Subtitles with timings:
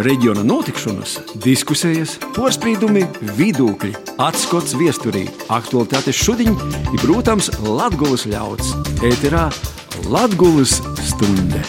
[0.00, 3.04] reģiona notikšanas, diskusijas, porcelāna,
[3.36, 3.92] vidūkļi,
[4.22, 8.72] atskats viesturī, aktuālitātes šodien ir, protams, Latvijas ļauds.
[9.04, 9.48] Ēterā
[10.08, 11.62] Latvijas stunde.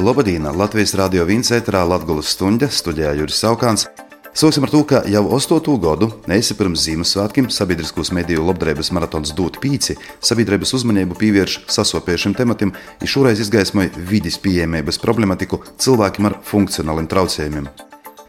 [0.00, 3.88] Lobadīna Latvijas radio viens ēterā Latvijas stunde studijā Juris Saukāns.
[4.30, 9.58] Sāksim ar to, ka jau astoto gadu neesi pirms Ziemassvētkiem sabiedriskos mediju labdarības maratons Dūt
[9.58, 12.70] Pīci sabiedrības uzmanību pievērš sasopiešiem tematiem,
[13.02, 17.66] ir šoreiz izgaismoja vidas pieejamības problematiku cilvēkiem ar funkcionāliem traucējumiem.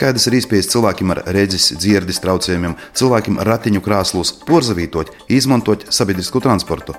[0.01, 6.97] Kādas ir iespējas cilvēkiem ar redzes, dzirdes traucējumiem, cilvēkiem ratiņu krāslos porzavītot, izmantot sabiedrisko transportu?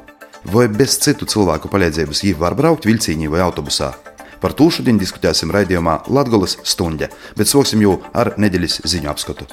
[0.54, 3.90] Vai bez citu cilvēku palīdzības viņi var braukt vilcienī vai autobusā?
[4.42, 9.46] Par to šodien diskutēsim raidījumā Latvijas stunde, bet sāksim jau ar nedēļas ziņu apskatu.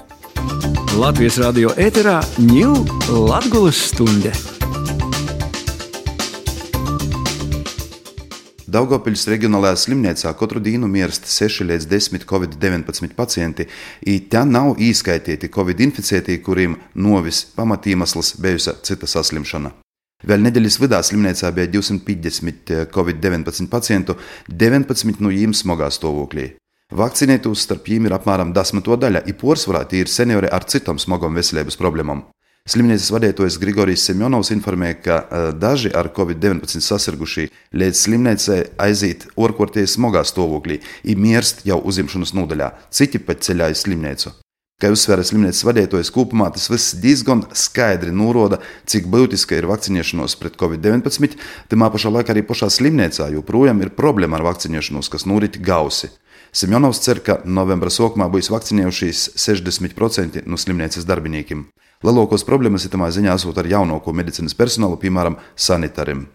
[0.98, 2.80] Latvijas radio ēterā ņūl
[3.30, 4.34] Latvijas stunde.
[8.70, 13.66] Daugopiļas reģionālajā slimnīcā katru dienu mirst 6 līdz 10 covid-19 pacienti,
[14.06, 19.74] un te nav īskaitīti covid-inficētie, kuriem novis pamatīmesls bijusi cita saslimšana.
[20.28, 24.18] Vēl nedēļas vidū slimnīcā bija 250 covid-19 pacientu,
[24.52, 26.50] 19 no viņiem smagā stāvoklī.
[26.90, 31.38] Vakcinētos starp viņiem ir apmēram 10 daļa, ir porcelāna tie ir seniori ar citām smagām
[31.38, 32.26] veselības problēmām.
[32.70, 39.96] Slimnīcas vadītājs Grigorijs Semjonovs informēja, ka uh, daži ar covid-19 sasirgušie līdz slimnīcai aiziet orkorties
[39.96, 44.36] smagā stāvoklī, ir mirst jau uzņemšanas nodaļā, citi pat ceļā uz slimnīcu.
[44.80, 50.56] Kā uzsvēra slimnīcas vadītājs, kopumā tas viss diezgan skaidri norāda, cik būtiska ir vakcinēšanās pret
[50.62, 51.36] covid-19.
[51.68, 56.14] Tajā pašā laikā arī pašā slimnīcā joprojām ir problēma ar vakcinēšanos, kas norit gausi.
[56.56, 61.68] Semjonovs cer, ka novembra sākumā būs vakcinējušies 60% no slimnīcas darbiniekiem.
[62.00, 66.30] Lielākos problēmas ir tamā ziņā esot ar jaunāko medicīnas personālu, piemēram, sanitārim.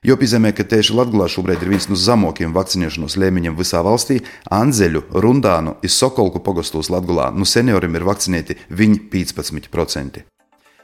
[0.00, 4.22] Jo piezīmē, ka tieši Latvijā šobrīd ir viens no zemākajiem vakcinēšanās līmeņiem visā valstī.
[4.48, 10.24] Anzeļu, Rundānu un Sokolku pogostos Latvijā no senioriem ir vakcinēti viņi 15%.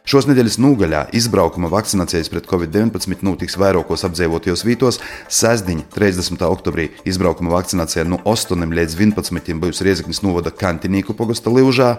[0.04, 5.00] Šos nedēļas nogaļā izbraukuma vakcinācijas pret covid-19 notiks vairākos apdzīvotajos vietos.
[5.32, 6.44] Sestdiņa, 30.
[6.52, 11.94] oktobrī, izbraukuma vakcinācija no 8 līdz 11 būs Riezeknis novada Kantinīku pogosta Livžā,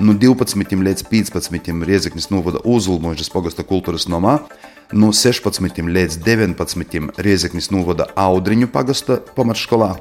[0.00, 4.40] no 12 līdz 15 Riezeknis novada Uzulmožas pogosta kultūras nomā
[4.92, 9.94] no 16 līdz 19 Riezeknis novada Audriņu pagasta pamatskolā.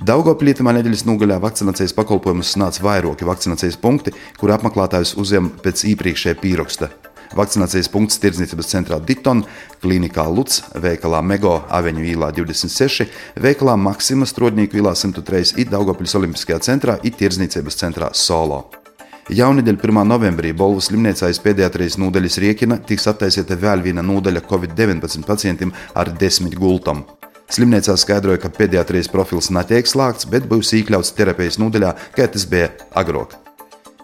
[0.00, 6.38] Daugopilī tamā nedēļas nogaļā vakcinācijas pakalpojumus sniedz vairāki vakcinācijas punkti, kur apmeklētājus uzņem pēc iepriekšējā
[6.40, 6.88] pieraksta.
[7.36, 9.44] Vakcinācijas punkts Tirdzniecības centrā Diton,
[9.84, 13.08] Klinikā Luts, veikalā Mego Aveņu īlā 26,
[13.40, 18.81] veikalā Maksima Strodņīku īlā 103 un Daugopils Olimpiskajā centrā un Tirdzniecības centrā Solo.
[19.30, 20.00] Jaunidēļ 1.
[20.10, 26.10] novembrī Bolvas slimnīcā aiz pediatrijas nodaļas riekina tiks attaisīta vēl viena nodaļa Covid-19 pacientiem ar
[26.18, 27.04] desmit gultam.
[27.52, 32.72] Slimnīcā skaidroja, ka pediatrijas profils netiek slēgts, bet būs iekļauts terapijas nodaļā, kā tas bija
[32.98, 33.36] agrāk.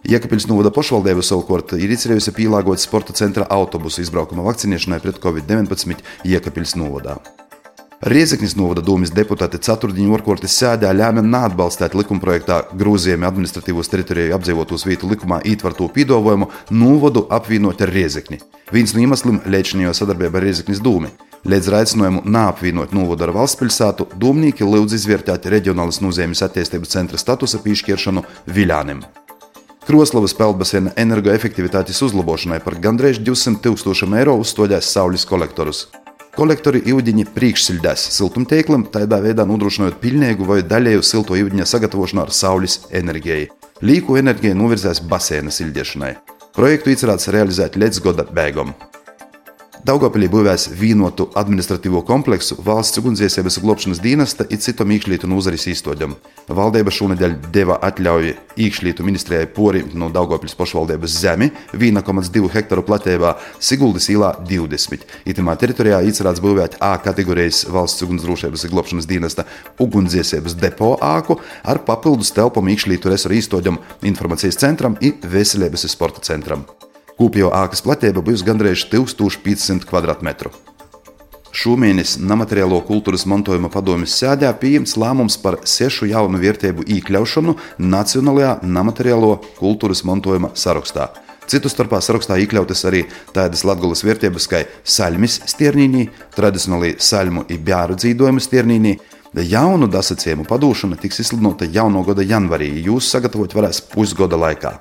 [0.07, 5.99] Jēkabils novada pašvaldība savukārt ir izcerējusi pielāgot sporta centra autobusu izbraukuma vakcinēšanai pret Covid-19
[6.31, 7.19] Jēkabils novadā.
[7.99, 15.11] Riezeknis novada domas deputāti ceturtdienu orkortes sēdē lēma neatbalstīt likumprojektā grozījumi administratīvos teritoriju apdzīvotos vietu
[15.11, 18.39] likumā ietverto pīdāvājumu novadu apvienot ar Riezekni.
[18.71, 21.11] Viens no iemesliem lēčinījā sadarbībā ar Riezeknis dūmi.
[21.43, 27.59] Līdz aicinājumu neapvienot novodu ar valsts pilsētu, domnīgi lūdz izvērtēt reģionālas nozīmes attīstības centra statusa
[27.67, 29.03] piešķiršanu Viļānim.
[29.89, 35.89] Kroslavas peldbaseina energoefektivitātes uzlabošanai par gandrīz 200 tūkstošiem eiro uzstādījās saules kolektorus.
[36.39, 42.77] Kolektori ūdeņi priekšsildās siltumtīklam, tādā veidā nodrošinot pilnīgu vai daļēju silto ūdeņa sagatavošanu ar saules
[42.95, 43.49] enerģiju.
[43.83, 46.13] Līku enerģija novirzās baseina sildīšanai.
[46.55, 48.71] Projektu iecerēts realizēt līdz gada beigām.
[49.87, 56.17] Daugopilī būvēs vienotu administratīvo kompleksu valsts ugunsdzēsības glābšanas dienesta un citu iekšlietu nozares īstoģam.
[56.49, 64.09] Valdība šonadēļ deva atļauju iekšlietu ministrijai porimt no Daugopils pašvaldības zemi 1,2 hektāru platībā Siguldas
[64.11, 65.07] īlā 20.
[65.31, 69.47] Itamā teritorijā iecerēts būvēt A kategorijas valsts ugunsdrošības glābšanas dienesta
[69.79, 73.79] ugunsdzēsības depo āku ar papildus telpām iekšlietu resursu īstoģam,
[74.11, 76.67] informācijas centram un veselības sporta centram.
[77.19, 80.51] Kopējo ēkas platība būs gandrīz 1500 km2.
[81.59, 89.33] Šomēnes nemateriālo kultūras mantojuma padomjas sēdē pieņemts lēmums par sešu jaunu vērtību iekļaušanu Nacionālajā nemateriālo
[89.57, 91.09] kultūras mantojuma sarakstā.
[91.51, 93.01] Citu starpā sarakstā iekļautas arī
[93.35, 96.05] tādas latgulas vērtības kā saļmis stiernīnī,
[96.37, 98.95] tradicionāli saļmu un bjāru dzīvojumu stiernīnī.
[99.49, 104.77] Jaunu dasacījumu padūšana tiks izsludināta jauno gada janvārī, jūs sagatavot varēs pusgada laikā.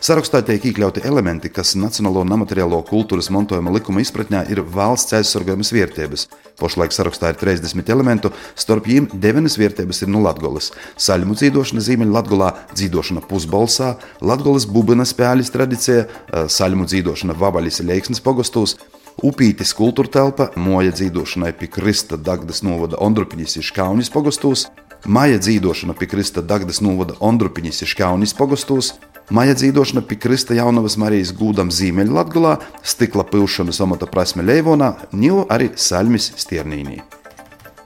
[0.00, 6.22] Sarakstā tiek iekļauti elementi, kas Nacionālo nemateriālo kultūras mantojuma likuma izpratnē ir valsts aizsargājamas vietības.
[6.56, 10.70] Pašlaik sarakstā ir 30 elementu, starp viņiem 9 vietības ir no Latvijas.
[10.96, 12.48] Saļmu dzīvošana Ziemeļlatvijā,
[12.80, 13.90] dzīvošana pusbalsā,
[14.24, 16.08] Latvijas bubina spēļas tradīcija,
[16.48, 18.78] saļmu dzīvošana Vabaļas Leiksnes pogostos,
[19.20, 24.70] Upītis kultūra telpa, moja dzīvošanai pie Krista Dagdas novada Ondrupiņas ir Škaunis pogostos,
[25.04, 28.94] Maija dzīvošana pie Krista Dagdas novada Ondrupiņas ir Škaunis pogostos,
[29.30, 35.68] Maija dzīvošana pie Krista Jaunavas Marijas gūdam Ziemeļlatgulā, stikla pilšana samata prasme Leivonā, ņu arī
[35.78, 36.96] Salmis Stiernīnī.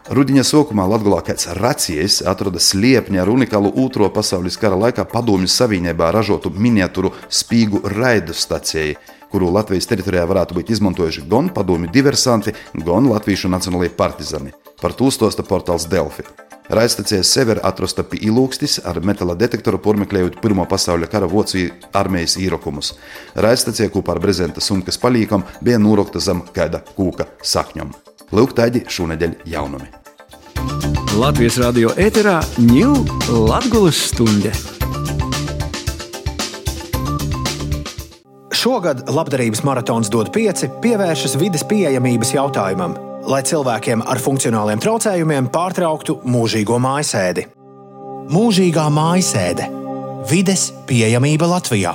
[0.09, 6.09] Rudiņa sākumā Latvijā kāds racijs atrada sliepni ar unikālu Otro pasaules kara laikā Padomju Savienībā
[6.17, 8.97] ražotu miniatūru spīgu raidu staciju,
[9.29, 14.57] kuru Latvijas teritorijā varētu būt izmantojuši gan padomju diversanti, gan latviešu nacionālajie partizani.
[14.81, 16.25] Par to stosta portāls Delfi.
[16.71, 22.95] Raidstacijā Sever atrasta pie ilūkstis ar metāla detektoru pormeklējot Pirmā pasaules kara Vācijas armijas īrokumus.
[23.37, 27.93] Raidstacijā kopā ar brezenta sumkas palīkam bija nūrokta zem kāda kūka sakņom.
[28.33, 29.93] Lūk, tādi šonadēļ jaunumi.
[31.21, 33.05] Latvijas radio ēterā ņūl
[33.45, 34.55] Latvijas stunde.
[38.65, 42.97] Šogad labdarības maratons dod pieci pievēršas vidas pieejamības jautājumam,
[43.29, 47.47] lai cilvēkiem ar funkcionāliem traucējumiem pārtrauktu mūžīgo mājasēdi.
[48.33, 49.69] Mūžīgā mājasēde-
[50.31, 51.95] vides pieejamība Latvijā.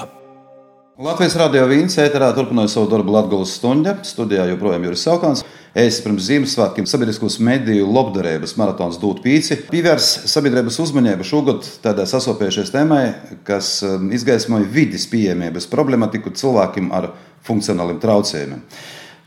[0.99, 3.95] Latvijas radio vīns ēterā turpināja savu darbu Latvijas stundā.
[4.03, 5.45] Studijā joprojām ir Saukāns.
[5.73, 9.69] Es pirms Ziemassvētkiem sabiedriskos mediju labdarības maratons dūt pīci.
[9.69, 13.15] Pievērs sabiedrības uzmanību šogad tādai sasopējušies tēmai,
[13.45, 17.13] kas um, izgaismoja vidas pieejamības problematiku cilvēkiem ar
[17.47, 18.65] funkcionāliem traucējumiem.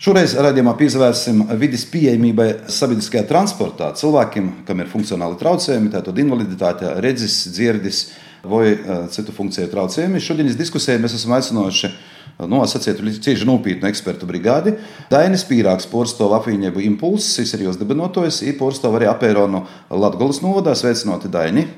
[0.03, 7.37] Šoreiz raidījumā pievērsim vidas pieejamībai sabiedriskajā transportā cilvēkiem, kam ir funkcionāli traucējumi, tātad invaliditāte, redzes,
[7.55, 8.01] dzirdes
[8.43, 10.25] vai uh, citu funkciju traucējumi.
[10.27, 11.93] Šodienas diskusijā mēs esam aicinājuši
[12.51, 14.75] nu, sacītu, cieši nopietnu ekspertu brigādi.
[15.13, 19.63] Dainis Pīrāks, porcelāna apvienību impulss, ir jūs dibinotojs, ir porcelāna arī apēronu
[20.03, 20.75] Latgolas novadā.
[20.75, 21.69] Sveicināti, Daini!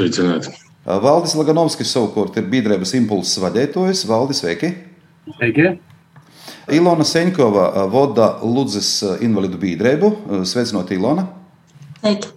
[0.00, 0.56] Sveicināti!
[0.88, 4.08] Valdis Laganovskis savukārt ir biedrības impulss vadītājs.
[4.08, 4.72] Valdis, sveiki!
[5.36, 5.74] Sveiki!
[6.72, 10.10] Ilona Seņkova vada Ludzes invalidu biedrību.
[10.48, 11.26] Sveicināti, Ilona!
[11.98, 12.30] Sveiki!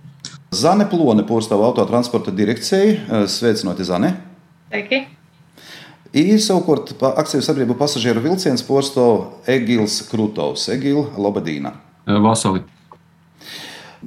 [0.52, 3.24] Zane Plone, porcelāna autotransporta direkcija.
[3.32, 4.14] Sveicināti, Zane!
[4.68, 5.06] Sveiki!
[6.18, 10.68] Ir savukārt akciju sabiedrību pasažieru vilciens porcelāna Egils Krūtovs.
[10.76, 11.78] Egila Lobadīna.
[12.24, 12.66] Vasali.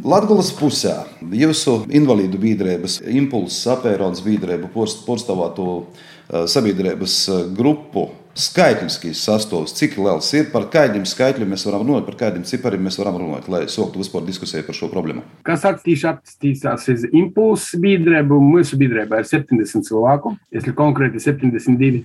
[0.04, 0.98] Latvijas pusē
[1.32, 5.86] jūsu invalīdu biedrības impulss, apērons biedrību porcelātu
[6.28, 7.22] sabiedrības
[7.56, 12.84] grupu skaitliskīs sastāvs, cik liels ir, par kādiem skaitļiem mēs varam runāt, par kādiem cipariem
[12.86, 15.24] mēs varam runāt, lai sāktu vispār diskusiju par šo problēmu.
[15.46, 22.04] Kas attīstīs attīstās uz impulsu biedrību, mūsu biedrībā ir 70 cilvēku, es konkrēti 72.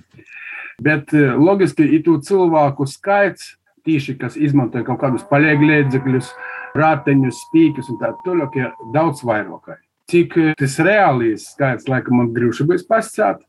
[0.82, 3.54] Bet logiski ir to cilvēku skaits,
[3.86, 6.30] tīši, kas izmanto kaut kādus palieglēdzekļus,
[6.76, 9.76] rāteņus, spīkus un tā tālāk, ir daudz vairāk.
[10.10, 13.40] Cik tas reālīs skaits, laikam, man grūti pasakāt,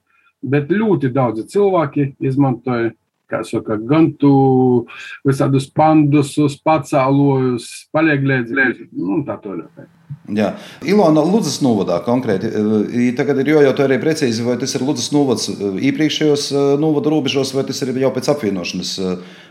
[0.42, 2.94] bet ļoti daudzi cilvēki izmantoja
[3.44, 4.88] saka, gan tu
[5.28, 9.88] visādus pandusus, pacēlojus, palieglēdzējus un tā tālāk.
[10.28, 10.54] Jā,
[10.84, 12.50] Ilona Ludzas novadā konkrēti.
[13.16, 16.50] Tagad ir jājautā arī precīzi, vai tas ir Ludzas novads iepriekšējos
[16.81, 18.94] novada robežos, vai tas ir jau pēc apvienošanas,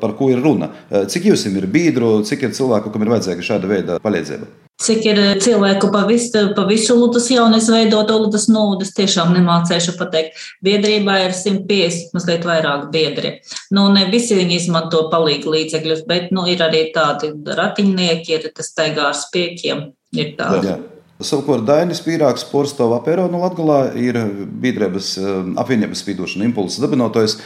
[0.02, 0.72] par ko ir runa.
[0.92, 4.65] Cik jums ir biedru, cik ir cilvēku, kam ir vajadzīga šāda veida palīdzība?
[4.76, 10.36] Cik ir cilvēku pa visu, pa visu Ludas jaunu izveidoto Ludas nodas, tiešām nemācēšu pateikt.
[10.66, 13.30] Biedrībā ir 150, mazliet vairāk biedri.
[13.72, 18.68] Nu, ne visi viņi izmanto palīgu līdzekļus, bet, nu, ir arī tādi ratiņnieki, ir tas
[18.76, 19.88] taigā ar spiekiem.
[20.16, 20.68] Ir tādi.
[20.68, 20.76] Jā.
[21.24, 24.18] Savukārt Dainis Pīrāks, Porcelāna Perona Latvijā ir
[24.60, 25.14] biedrības
[25.56, 27.38] apvienības spīdošana impulsa dabinotojs.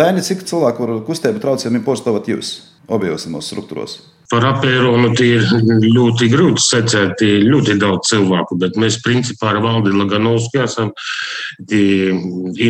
[0.00, 2.54] Daini, cik cilvēku ar kustību traucējumiem porcelānat jūs
[2.88, 3.98] objos struktūros?
[4.30, 5.46] Par apēnu ir
[5.82, 10.92] ļoti grūti secēt, ir ļoti daudz cilvēku, bet mēs principā ar Valdi Laganovski esam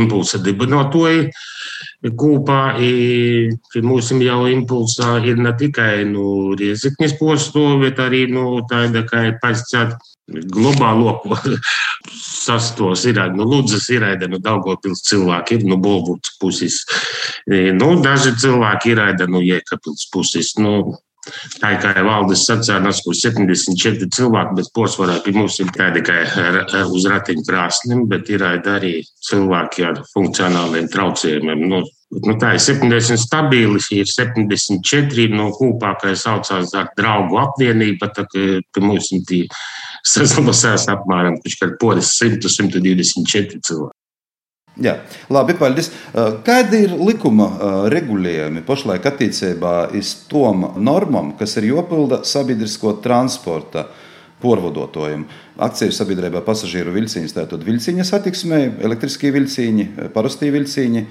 [0.00, 1.28] impulsa dibinātoji.
[2.16, 2.60] Kopā
[3.84, 9.98] mūsu jau impulsā ir ne tikai nu, rieziknis posto, bet arī nu, tāda, kā pasakāt,
[10.30, 11.18] globālo
[12.46, 16.80] sastos ir, nu, Ludzas ir, nu, Daugopils cilvēki ir, nu, Bolvuts puses.
[17.76, 20.54] Nu, daži cilvēki ir, nu, Jēkabils puses.
[20.56, 20.96] Nu,
[21.60, 27.04] Tā kā valdes sacēlās, kur 74 cilvēki, bet posvarā pie mums ir tādi tikai uz
[27.12, 28.94] ratiņu krāsnim, bet ir arī
[29.28, 31.66] cilvēki ar funkcionāliem traucējumiem.
[31.68, 31.82] Nu,
[32.24, 38.24] nu, tā ir 70 stabili, ir 74 no kopā, kā saucās ar draugu apvienība, tā
[38.24, 39.46] kā pie mums ir
[40.00, 43.99] saslamosās apmēram, kurš kā poris 100-124 cilvēki.
[44.78, 44.94] Jā,
[45.28, 45.90] labi, paldies.
[46.46, 47.48] Kādi ir likuma
[47.90, 53.88] regulējumi pašlaik attiecībā uz tom normām, kas ir jopilda sabiedrisko transporta
[54.40, 55.26] porvodotājiem?
[55.60, 61.04] Akciju sabiedrībā pasažieru vilciņas, tātad vilciņa satiksmē, elektriskie vilciņi, parastie vilciņi.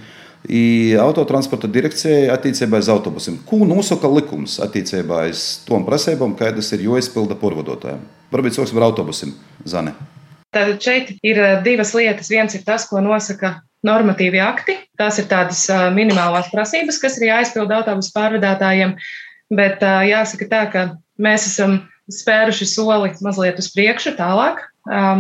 [1.04, 3.42] Autotransporta direkcijai attiecībā uz autobusiem.
[3.46, 8.08] Ko nosaka likums attiecībā uz tom prasībām, kādas ir jāizpilda porvodotājiem?
[8.32, 9.36] Varbūt sāksim ar autobusiem,
[9.68, 9.98] Zane.
[10.56, 12.32] Tātad šeit ir divas lietas.
[12.32, 14.76] Viens ir tas, ko nosaka normatīvi akti.
[15.00, 15.62] Tās ir tādas
[15.96, 18.96] minimālās prasības, kas ir jāizpilda autobusu pārvadātājiem.
[19.54, 20.84] Bet jāsaka tā, ka
[21.22, 21.80] mēs esam
[22.10, 24.64] spēruši soli mazliet uz priekšu, tālāk.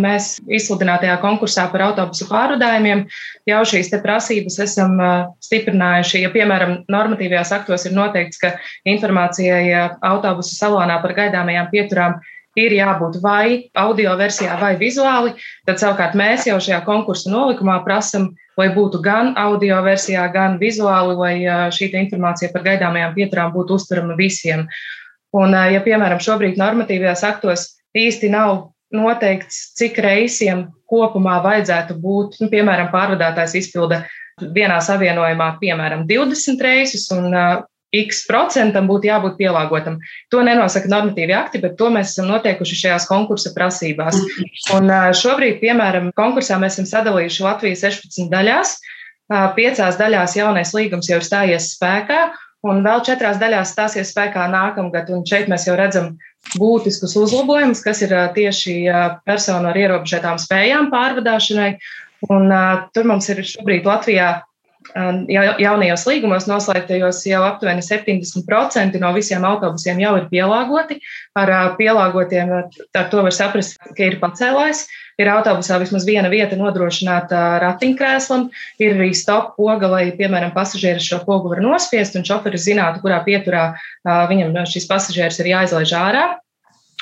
[0.01, 3.03] Mēs izsludinātajā konkursā par autobusu pārvadājumiem
[3.49, 4.97] jau šīs prasības esam
[5.45, 6.23] stiprinājuši.
[6.23, 8.55] Ja, piemēram, normatīvajās aktos ir noteikts, ka
[8.89, 12.35] informācijai autobusu salonā par gaidāmajām pieturām ir
[12.75, 15.35] jābūt vai audio versijā, vai vizuāli.
[15.67, 21.15] Tad savukārt mēs jau šajā konkursu nolikumā prasam, lai būtu gan audio versijā, gan vizuāli,
[21.19, 21.35] lai
[21.75, 24.67] šī informācija par gaidāmajām pieturām būtu uztverama visiem.
[25.35, 32.49] Un, ja, piemēram, šobrīd normatīvajās aktos īsti nav noteikts, cik reisiem kopumā vajadzētu būt, nu,
[32.49, 34.03] piemēram, pārvadātājs izpilda
[34.41, 37.35] vienā savienojumā, piemēram, 20 reisus, un
[37.95, 39.97] X procentam būtu jābūt pielāgotam.
[40.29, 44.19] To nenosaka normatīvi akti, bet to mēs esam noteikuši šajās konkursa prasībās.
[44.77, 48.75] Un šobrīd, piemēram, konkursā mēs esam sadalījuši Latviju 16 daļās.
[49.57, 52.19] Piecās daļās jaunais līgums jau ir stājies spēkā,
[52.69, 55.09] un vēl četrās daļās stāsies spēkā nākamgad.
[55.13, 56.15] Un šeit mēs jau redzam
[56.61, 58.83] būtiskus uzlabojumus, kas ir tieši
[59.25, 61.73] personu ar ierobežotām spējām pārvadāšanai.
[62.29, 64.41] Un, uh, tur mums ir šobrīd Latvijā
[65.59, 70.99] jaunajos līgumos noslēgtajos jau aptuveni 70% no visiem autobusiem jau ir pielāgoti.
[71.35, 74.87] Ar pielāgotiem ar to var saprast, ka ir pacēlājs.
[75.19, 78.45] Ir autobusā vismaz viena vieta nodrošināta ratiņkrēslam,
[78.79, 83.17] ir arī stop poga, lai, piemēram, pasažieris šo pogu var nospiest un šoferis zinātu, kurā
[83.25, 83.65] pieturā
[84.07, 86.23] viņam šis pasažieris ir jāizlaiž ārā.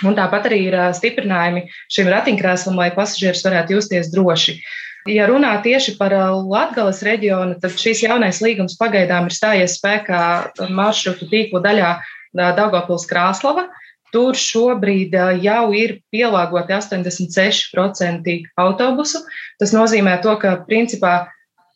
[0.05, 4.57] Un tāpat arī ir stiprinājumi šim ratiņkrēslam, lai pasažieris varētu justies droši.
[4.57, 9.77] Uh, Ja runā tieši par uh, Latvijas reģionu, tad šīs jaunais līgums pagaidām ir stājies
[9.79, 10.21] spēkā
[10.67, 11.93] maršrutu tīklu daļā
[12.35, 13.67] Daugopils Krāslava.
[14.11, 19.23] Tur šobrīd uh, jau ir pielāgoti 86% autobusu.
[19.61, 21.15] Tas nozīmē to, ka principā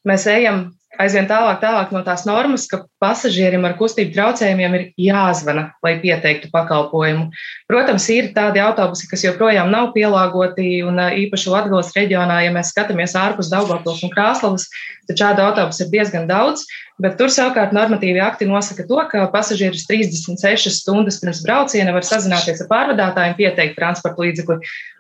[0.08, 0.70] mēs ejam
[1.00, 6.52] aizvien tālāk, tālāk no tās normas, ka pasažierim ar kustību traucējumiem ir jāzvana, lai pieteiktu
[6.54, 7.30] pakalpojumu.
[7.72, 13.16] Protams, ir tādi autobusi, kas joprojām nav pielāgoti, un īpaši Latvijas reģionā, ja mēs skatāmies
[13.20, 14.68] ārpus Daugavpils un Krāslavas,
[15.10, 16.68] tad šādu autobusu ir diezgan daudz.
[17.02, 22.62] Bet tur savukārt normatīvi akti nosaka to, ka pasažieris 36 stundas pirms brauciena var sazināties
[22.62, 24.60] ar pārvadātājiem, pieteikt transporta līdzekli.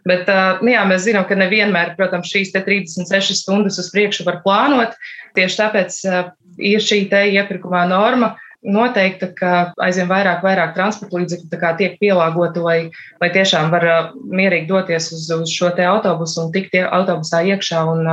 [0.10, 0.30] Bet
[0.66, 4.96] nu jā, mēs zinām, ka nevienmēr, protams, šīs 36 stundas uz priekšu var plānot.
[5.38, 6.00] Tieši tāpēc
[6.72, 12.80] ir šī te iepirkumā norma noteikta, ka aizvien vairāk, vairāk transporta līdzekļu tiek pielāgoti, lai,
[13.22, 18.10] lai tiešām var mierīgi doties uz, uz šo autobusu un tikt autobusā iekšā un,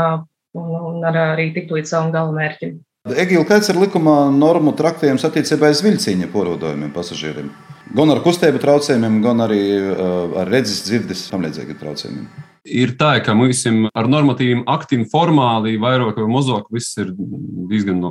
[0.56, 2.78] un, un arī tikt līdz savam galamērķim.
[3.06, 7.52] Egīla, kāds ir likuma normu traktējums attiecībā uz vilciņa porodojumiem pasažieriem?
[7.96, 9.62] Gan ar kustību traucējumiem, gan arī
[10.42, 12.28] ar redzes, dzirdes, tam līdzīgiem traucējumiem
[12.68, 17.12] ir tā, ka mums ar normatīviem aktiem formāli vairāk vai mazāk viss ir
[17.70, 18.02] diezgan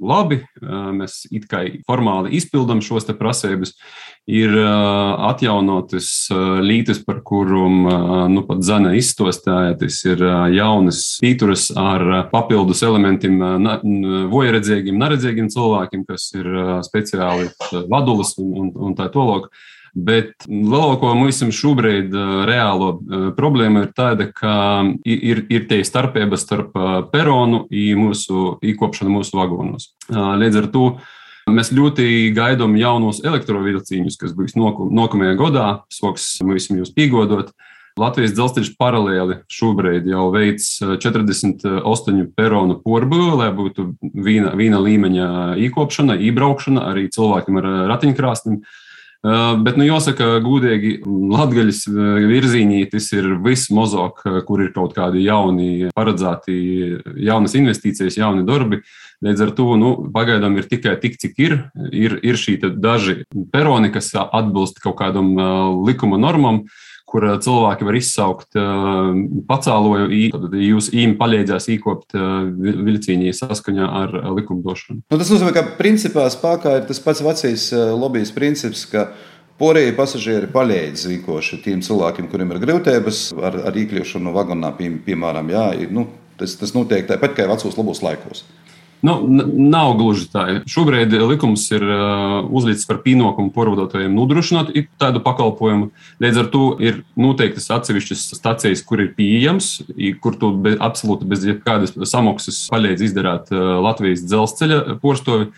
[0.00, 0.42] labi.
[0.60, 3.74] Mēs it kā formāli izpildām šos prasības.
[4.26, 6.08] Ir atjaunotas
[6.66, 7.84] lītes, par kurām
[8.32, 9.76] nu, pat Zana izstostāja.
[9.78, 10.24] Tas ir
[10.56, 13.38] jaunas pīturas ar papildus elementiem
[14.32, 16.50] vojaredzīgiem, neredzīgiem cilvēkiem, kas ir
[16.86, 17.52] speciāli
[17.86, 19.48] vadulis un, un, un tā tālāk.
[19.96, 22.12] Bet lielāko mums šobrīd
[22.44, 22.90] reālo
[23.36, 26.76] problēma ir tāda, ka ir, ir tie starpības starp
[27.14, 29.94] peronu un mūsu īkopšanu mūsu vagonos.
[30.12, 30.84] Līdz ar to
[31.48, 37.54] mēs ļoti gaidām jaunos elektrovilciņus, kas būs nākamajā gadā, soks mums jūs piegodot.
[37.96, 40.60] Latvijas dzelzceļš paralēli šobrīd jau veic
[41.00, 45.28] 48 peronu porbūvi, lai būtu viena, viena līmeņa
[45.64, 48.60] īkopšana, ībraukšana arī cilvēkiem ar ratiņkrāsnim.
[49.24, 55.88] Bet, nu, jāsaka, gudīgi, Latvijas virzienī tas ir viss mozog, kur ir kaut kādi jauni,
[55.96, 56.56] paredzēti,
[57.26, 58.82] jaunas investīcijas, jauni darbi.
[59.24, 61.56] Līdz ar to nu, pagaidām ir tikai tik, cik ir.
[61.88, 65.32] Ir, ir šī daži peroni, kas atbilst kaut kādam
[65.88, 66.66] likuma normam
[67.06, 68.58] kur cilvēki var izsaukt
[69.48, 75.04] pacēloju, tad jūs īmi palīdzēs īkopt vilciņī saskaņā ar likumdošanu.
[75.06, 79.08] Nu, tas nozīmē, ka principā spēkā ir tas pats vecais lobbyis princips, ka
[79.56, 85.48] Porēji pasažieri palīdz īkoši tiem cilvēkiem, kuriem ir grūtības ar, ar iekļūšanu vagonā, pie, piemēram,
[85.48, 86.04] jā, nu,
[86.36, 88.44] Tas, tas notiek tāpat kā vecos labos laikos.
[89.06, 89.14] Nu,
[89.70, 90.44] nav gluži tā.
[90.66, 95.92] Šobrīd likums ir uh, uzlicis par pienākumu porvodotājiem nodrošināt tādu pakalpojumu.
[96.22, 99.70] Līdz ar to ir noteiktas atsevišķas stacijas, kur ir pieejams,
[100.24, 105.52] kur tu be, absolūti bez jebkādas samaksas palīdz izdarīt uh, Latvijas dzelzceļa porstovi.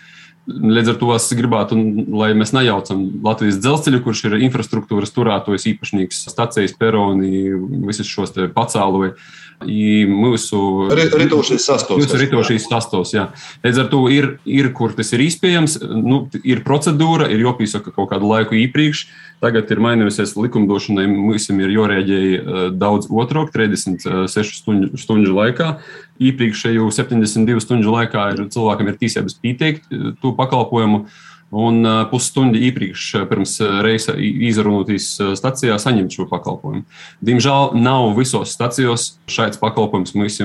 [0.48, 1.76] Līdz ar to es gribētu,
[2.08, 7.52] lai mēs nejaucam Latvijas dzelzceļu, kurš ir infrastruktūras turētājs, īpašnieks, stacijas, peroni,
[7.84, 10.58] visus šos pacēloju i mūsu
[10.92, 11.98] ritošīs sastos.
[11.98, 13.28] Mūsu ritošīs sastos, jā.
[13.64, 18.12] Līdz ar to ir, ir, kur tas ir iespējams, nu, ir procedūra, ir jāpīsaka kaut
[18.12, 19.06] kādu laiku iepriekš.
[19.42, 25.76] Tagad ir mainījusies likumdošanai, mums ir jārēģēja daudz otrāk, 36 stundu, stundu laikā.
[26.18, 29.90] Iepriekšējo 72 stundu laikā ir cilvēkam ir tiesības pieteikt
[30.22, 31.04] to pakalpojumu.
[31.50, 36.84] Un pusstundu iepriekš, pirms reisa izrunātīs stācijā, saņemt šo pakalpojumu.
[37.24, 40.36] Diemžēl nav visos stacijos šāds pakalpojums mums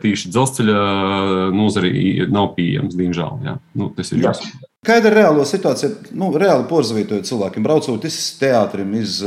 [0.00, 0.80] tieši dzelzceļa
[1.52, 2.96] nozarī nav pieejams.
[2.96, 3.58] Diemžēl jā.
[3.76, 4.64] Nu, tas ir jāsaka.
[4.86, 5.90] Kāda ir reāla situācija?
[6.16, 9.18] Nu, reāli porzavītojot cilvēkiem, braucot iz teātrim, iz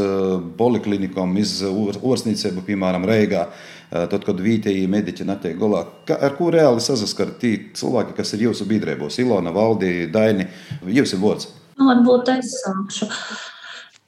[0.57, 3.45] poliklinikom, iz orsnīcēbu, piemēram, Reigā.
[3.45, 5.83] Uh, tad, kad vietējie mediķi netiek galā,
[6.15, 10.47] ar ko reāli saskar tie cilvēki, kas ir jūsu biedrībos, Ilona, Valdi, Daini,
[10.87, 11.51] jūs ir vārds?
[11.77, 13.09] Nu, varbūt es sākšu.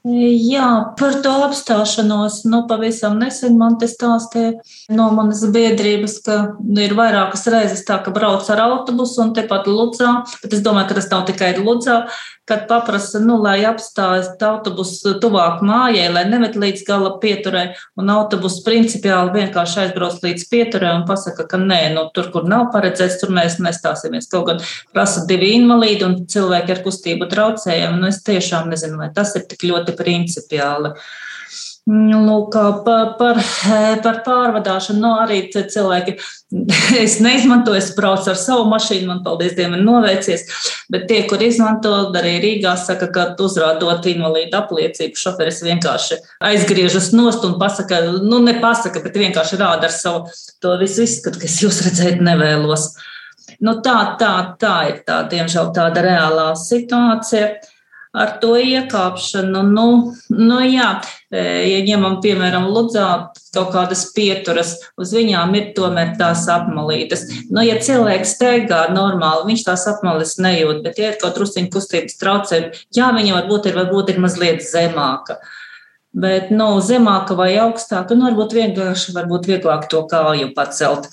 [0.05, 2.43] Jā, par to apstāšanos.
[2.45, 4.51] Nu, pavisam nesen man te stāstīja
[4.93, 6.35] no manas biedrības, ka
[6.77, 10.99] ir vairākas reizes tā, ka brauc ar autobusu un tepat Ludzā, bet es domāju, ka
[10.99, 12.03] tas nav tikai Ludzā,
[12.45, 18.59] kad paprasa, nu, lai apstājas autobusu tuvāk mājai, lai nemet līdz gala pieturai, un autobus
[18.65, 23.33] principiāli vienkārši aizbrauc līdz pieturai un pasaka, ka nē, nu, tur, kur nav paredzēts, tur
[23.33, 24.29] mēs nestāsimies.
[24.29, 24.61] Kaut gan
[24.93, 29.47] prasa divi invalīdi un cilvēki ar kustību traucējumiem, nu, es tiešām nezinu, vai tas ir
[29.49, 30.95] tik ļoti principiāli.
[31.85, 33.39] Lūk, par, par,
[34.01, 36.15] par pārvadāšanu no nu, arī cilvēki.
[37.03, 40.45] Es neizmantoju, es braucu ar savu mašīnu, man paldies Dievam, ir noveicies.
[40.89, 46.17] Bet tie, kur izmanto, arī Rīgā saka, ka uzrādot invalīdu apliecību, šoferis vienkārši
[46.49, 50.25] aizgriežas nost un pasaka, nu nepasaka, bet vienkārši rāda ar savu
[50.63, 52.95] to visu izskatu, kas jūs redzēt nevēlos.
[53.61, 57.53] Nu, tā, tā, tā ir tā, diemžēl tāda reālā situācija
[58.15, 59.61] ar to iekāpšanu.
[59.75, 59.85] Nu,
[60.31, 60.89] nu jā,
[61.29, 63.09] e, ja ņemam, piemēram, Ludzā
[63.55, 67.27] kaut kādas pieturas, uz viņām ir tomēr tās apmalītes.
[67.49, 72.17] Nu, ja cilvēks steigā normāli, viņš tās apmalis nejūt, bet ja ir kaut trusiņu kustības
[72.21, 75.39] traucējumi, jā, viņa varbūt ir, varbūt ir mazliet zemāka.
[76.15, 81.09] Bet, nu, zemāka vai augstāka, nu, varbūt vienkārši, varbūt vieglāk to kāju pacelt.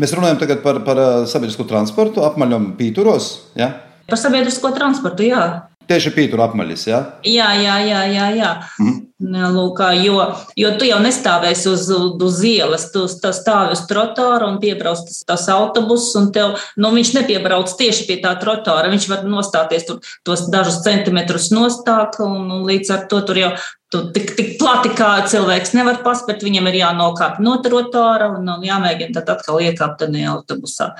[0.00, 0.98] Mēs runājam tagad par, par
[1.30, 3.70] sabiedrisko transportu, apmaļam pīturos, ja?
[4.08, 5.44] Par sabiedrisko transportu, jā.
[5.84, 7.00] Tieši pietur apmaļas, jā?
[7.28, 8.28] Jā, jā, jā, jā.
[8.38, 8.52] jā.
[8.80, 9.02] Mm.
[9.24, 10.16] Lūk, jo,
[10.58, 11.86] jo tu jau nestāvēsi uz,
[12.26, 17.14] uz ielas, tu stāvi uz trotāra un piebrauc tas, tas autobuss, un tev, nu, viņš
[17.20, 18.90] nepiebrauc tieši pie tā trotāra.
[18.92, 23.54] Viņš var nostāties tur tos dažus centimetrus nostāk, un, un līdz ar to tur jau
[23.94, 28.66] tu, tik, tik plati kā cilvēks nevar paspēt, viņam ir jānokāp no trotāra un, un
[28.66, 30.94] jāmēģina tad atkal iekāpt tajā autobusā.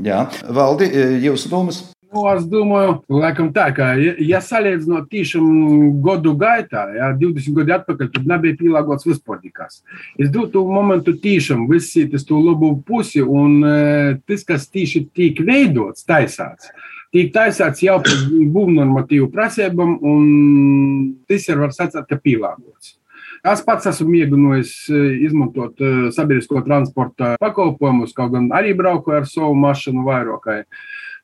[0.00, 0.88] Jā, Valdi,
[1.26, 1.84] jūsu domas?
[2.10, 5.44] Nu, es domāju, laikam tā, ka, ja, salīdzinot tiešām
[6.02, 9.84] gadu gaitā, ja, 20 gadi atpakaļ, tad nebija pielāgots vispār nekas.
[10.18, 13.60] Es dotu momentu tiešām visi tas to labu pusi, un
[14.26, 16.72] tas, kas tieši tiek veidots, taisāts,
[17.14, 20.24] tiek taisāts jau pēc būvnormatīvu prasībām, un
[21.30, 22.96] tas ir, var sacīt, pielāgots.
[23.46, 24.72] Es pats esmu mēģinājis
[25.30, 25.78] izmantot
[26.12, 30.64] sabiedrisko transporta pakalpojumus, kaut gan arī braucu ar savu mašīnu vairākai.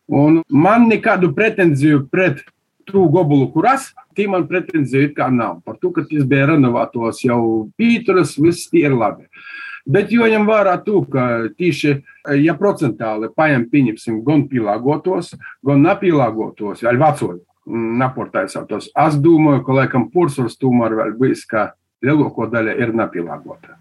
[0.06, 2.44] Un man nekādu pretenziju pret
[2.86, 5.60] to gobulu, kuras tī man pretenziju nav.
[5.64, 9.26] Par to, ka tas bija renovētos jau pīturas, viss tie ir labi.
[9.86, 12.02] Bet jāņem vērā to, ka tieši,
[12.42, 17.42] ja procentāli paņem, pieņemsim, gan pielāgotos, gan nepielāgotos, vai vecoju
[18.00, 23.74] naportaisātos, es domāju, ka laikam pursvars tomēr vēl bijis, ka lielāko daļa ir nepielāgota.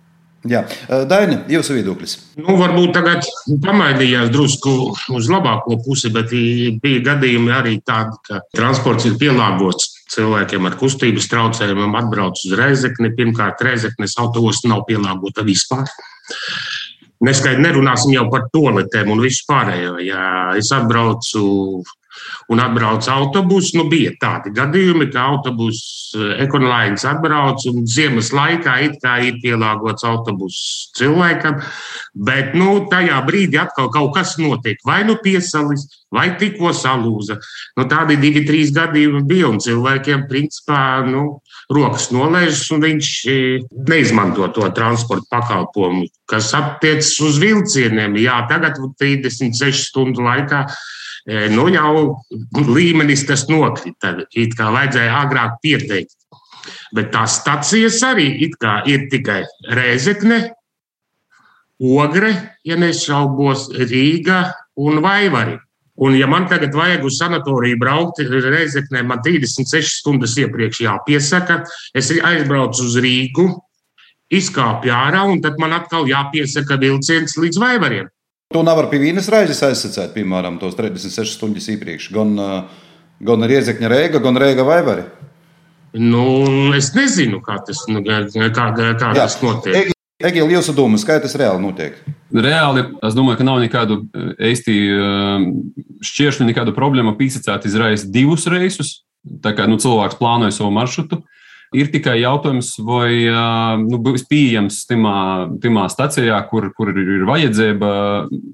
[0.45, 0.61] Jā,
[1.09, 2.19] Daini, jūsu viedoklis.
[2.37, 3.25] Nu, varbūt tagad
[3.63, 4.73] pamainījās drusku
[5.17, 6.29] uz labāko pusi, bet
[6.83, 13.13] bija gadījumi arī tādi, ka transports ir pielāgots cilvēkiem ar kustības traucējumiem, atbrauc uz Reizekni.
[13.17, 15.89] Pirmkārt, Reizeknes autostāva nav pielāgota vispār.
[17.25, 19.97] Neskaidri nerunāsim jau par toaletēm un visu pārējo.
[20.03, 21.81] Ja es atbraucu
[22.51, 23.73] un atbrauc autobuss.
[23.77, 29.39] Nu, bija tādi gadījumi, ka autobuss eh, ekonomijas atbrauc un ziemas laikā it kā ir
[29.43, 31.61] pielāgots autobuss cilvēkam,
[32.27, 34.81] bet nu, tajā brīdī atkal kaut kas notiek.
[34.87, 37.37] Vai nu piesalis, vai tikko salūza.
[37.77, 41.25] Nu, tādi divi, trīs gadījumi bija, un cilvēkiem, principā, nu,
[41.71, 43.37] rokas nolaižas, un viņš e,
[43.89, 48.17] neizmanto to transporta pakalpojumu, kas attiecas uz vilcieniem.
[48.21, 50.65] Jā, tagad 36 stundu laikā.
[51.25, 52.21] E, nu, jau
[52.53, 54.13] līmenis tas nokrita.
[54.31, 56.17] It kā vajadzēja agrāk pieteikt.
[56.95, 60.39] Bet tās stācijas arī ir tikai Rēzekne,
[61.75, 62.31] Ogre,
[62.63, 65.57] ja nešaubos, Rīga un Vaivari.
[65.95, 71.61] Un, ja man tagad vajag uz sanatoriju braukt, reizeknē man 36 stundas iepriekš jāpiesaka,
[71.95, 73.47] es aizbraucu uz Rīgu,
[74.35, 78.11] izkāpju ārā, un tad man atkal jāpiesaka vilciens līdz Vaivariem.
[78.53, 82.11] To nevar pie vienas raizes aizsacēt, piemēram, tos 36 stundas iepriekš.
[82.15, 82.35] Gan,
[83.25, 85.07] gan Riezekņa Rēga, gan Rēga Vaivari.
[85.95, 86.27] Nu,
[86.75, 89.94] es nezinu, kā tas, nu, kā, kā, kā tas notiek.
[90.23, 91.95] Egīla, jūsu domas, kā tas reāli notiek?
[92.31, 93.97] Reāli, es domāju, ka nav nekādu
[94.39, 95.47] īsti eh, eh,
[96.07, 99.01] šķiršļu, nekādu problēmu pīsacēt izraisa divus reisus.
[99.43, 101.19] Tā kā nu, cilvēks plānoja savu maršrutu.
[101.75, 103.41] Ir tikai jautājums, vai eh,
[103.81, 105.17] nu, būs pieejams timā,
[105.59, 107.89] timā stacijā, kur, kur ir vajadzība.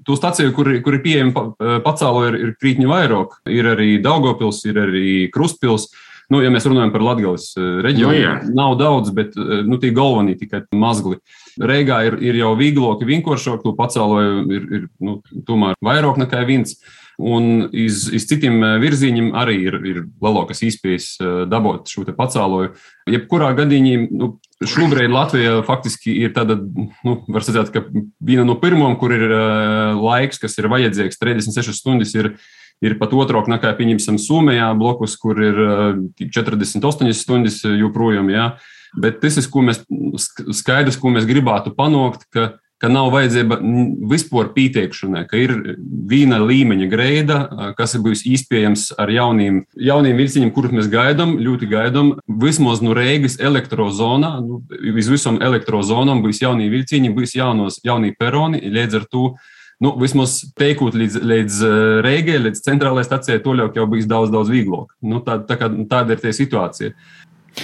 [0.08, 1.46] To staciju, kur, kur ir pieejama
[1.86, 3.38] pacēlo, ir, ir krītņi vairāk.
[3.54, 5.92] Ir arī Daugopils, ir arī Krustpils.
[6.32, 8.34] Nu, ja mēs runājam par Latvijas reģionu, nu, jā.
[8.50, 11.20] nav daudz, bet nu, tie galvenie tikai mazgli.
[11.20, 16.44] Uh, Reigā ir, ir jau vieglāk, vienkāršāk, to pacēloju ir, ir nu, tomēr vairāk nekā
[16.48, 16.78] viens.
[17.20, 22.72] Un iz, iz citiem eh, virzieniem arī ir, ir lielākas iespējas eh, dabūt šo pacēloju.
[23.12, 24.30] Jebkurā gadījumā nu,
[24.64, 27.84] šobrīd Latvija faktiski ir tāda, nu, var teikt, ka
[28.22, 32.14] viena no pirmām, kur ir uh, laiks, kas ir vajadzīgs, 36 stundas.
[32.14, 32.30] Ir,
[32.82, 38.30] ir pat otrāk nekā, pieņemsim, Somijā blokus, kur ir uh, 48 stundas joprojām.
[38.30, 38.52] Jā.
[38.54, 38.81] Ja.
[38.98, 39.84] Bet tas ir mēs,
[40.58, 43.56] skaidrs, ko mēs gribētu panākt, ka, ka nav vajadzība
[44.10, 45.54] vispār pieteikšanai, ka ir
[46.10, 47.38] viena līmeņa greida,
[47.78, 52.12] kas ir bijis iespējams ar jauniem, jauniem vilciņiem, kurus mēs gaidām, ļoti gaidām.
[52.42, 54.60] Vismaz no Rīgas elektrozonā, nu,
[54.92, 59.26] uz visam elektrozonām būs jaunie vilciņi, būs jaunos, jaunie peroni, līdz ar to
[59.82, 61.64] nu, vismaz teikot līdz, līdz
[62.04, 64.92] Rīgai, līdz centrālajai stacijai, to jau būs daudz, daudz vieglāk.
[65.00, 66.92] Nu, tā, tā kā, tāda ir tie situācija.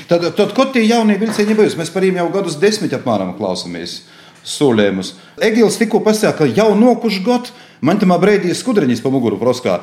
[0.09, 1.77] Tad, tad kur tie jaunie vilcieni būs?
[1.79, 4.03] Mēs par viņiem jau gadus desmit apmēram klausāmies.
[4.49, 5.15] Solējumus.
[5.45, 7.53] Egils tikko pasakīja, ka jau nokuši gadu
[7.85, 9.81] man tam brīdī skudriņas pa muguru proskā.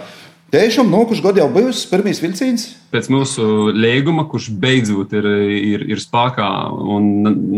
[0.53, 2.67] Tiešām nokuši gadu jau bijusi pirmīs vilciens?
[2.93, 6.49] Pēc mūsu lieguma, kurš beidzot ir, ir, ir spēkā
[6.95, 7.07] un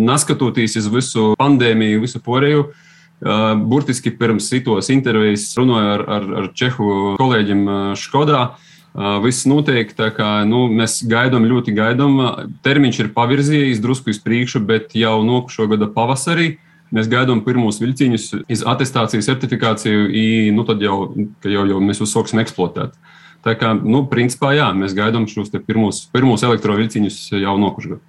[0.08, 2.64] neskatoties uz visu pandēmiju, visu porēju,
[3.68, 7.68] burtiski pirms citos intervijas runāju ar, ar, ar Čehu kolēģiem
[8.00, 8.48] Škodā
[8.98, 12.16] Viss notiek, tā kā nu, mēs gaidām, ļoti gaidām.
[12.66, 16.56] Termiņš ir pavirzījies drusku uz priekšu, bet jau nokušo gada pavasarī
[16.96, 21.12] mēs gaidām pirmos vilciņus, iz attestāciju, certifikāciju, i, nu tad jau,
[21.46, 22.96] jau, jau mēs uzsāksim eksploatēt.
[23.46, 28.06] Tā kā, nu, principā, jā, mēs gaidām šos pirmos, pirmos elektroviļciņus jau nokušo gadu.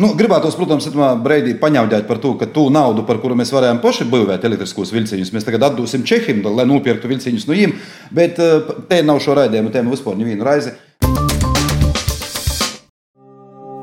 [0.00, 0.88] Nu, gribētos, protams,
[1.24, 5.32] Breidī paņaudēt par to, ka tu naudu, par kuru mēs varējām paši būvēt elektriskos vilciņus,
[5.32, 7.74] mēs tagad atdosim Čehijam, lai nopirktu vilciņus no viņiem,
[8.12, 10.76] bet eh, te nav šo raidījumu tēmu vispār nevienu raizi.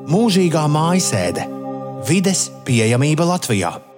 [0.10, 1.46] Mūžīgā mājasēde-
[2.10, 3.89] vides pieejamība Latvijā.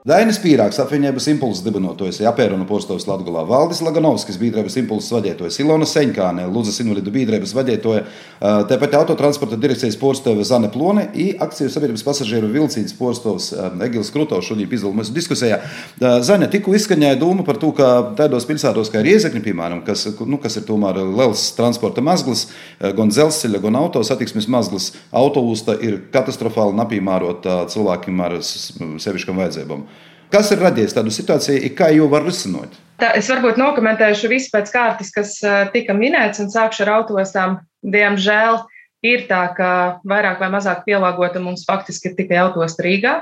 [0.00, 6.46] Dainis Pīrāgs, apvienības impulses dibinātājs, apēnu postos Latvijā, Valdis Laganovskis, biedrības impulses vadītājs, Ilona Seņkāne,
[6.48, 8.06] Lūdzas invalidu biedrības vadītāja,
[8.40, 13.50] tāpat autotransporta direkcijas porcelāna Zane Plone un akciju sabiedrības pasažieru vilciens porcelāns
[13.84, 15.60] Egils Krutovs šodien piedalās mūsu diskusijā.
[16.00, 20.56] Zane tikko izskaņoja doma par to, ka tādos pilsētos kā Riezekņi, piemēram, kas, nu, kas
[20.56, 22.46] ir tomēr liels transporta mazglis,
[22.80, 29.90] gan dzelzceļa, gan auto satiksmes mazglis, autousta ir katastrofāli napīmārota cilvēkiem ar sevišķām vajadzībām.
[30.30, 32.76] Kas ir radījis tādu situāciju, kā jau var risināt?
[33.00, 35.38] Tā, es varbūt nokomentēšu visu pēc kārtas, kas
[35.74, 37.56] tika minēts, un sākšu ar autostām.
[37.80, 38.60] Diemžēl
[39.08, 39.70] ir tā, ka
[40.06, 43.14] vairāk vai mazāk pielāgota mums faktiski ir tikai autosta Rīgā,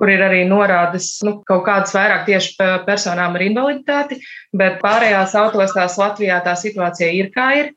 [0.00, 2.56] kur ir arī norādes nu, kaut kādas vairāk tieši
[2.88, 4.18] personām ar invaliditāti,
[4.56, 7.72] bet pārējās autostās Latvijā tā situācija ir kā ir.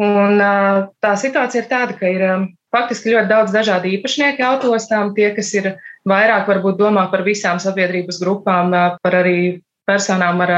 [0.00, 0.38] Un,
[1.02, 2.22] tā situācija ir tāda, ka ir
[2.74, 5.74] faktiski ļoti daudz dažādu īpašnieku autostām, tie, kas ir
[6.08, 10.52] vairāk varbūt domā par visām sabiedrības grupām, par arī personām ar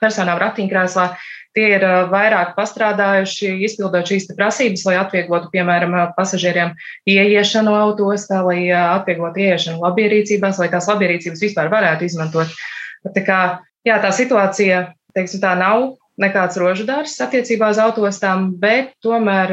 [0.00, 1.06] personām ratiņkrēslā.
[1.52, 6.72] Tie ir vairāk pastrādājuši, izpildot šīs prasības, lai atvieglotu, piemēram, pasažieriem
[7.04, 12.56] ieiešanu autostā, lai atvieglotu ieiešanu labierīcībās, lai tās labierīcības vispār varētu izmantot.
[13.04, 13.40] Tā, kā,
[13.84, 19.52] jā, tā situācija teiksim, tā nav nekāds rožudārs attiecībā uz autostām, bet tomēr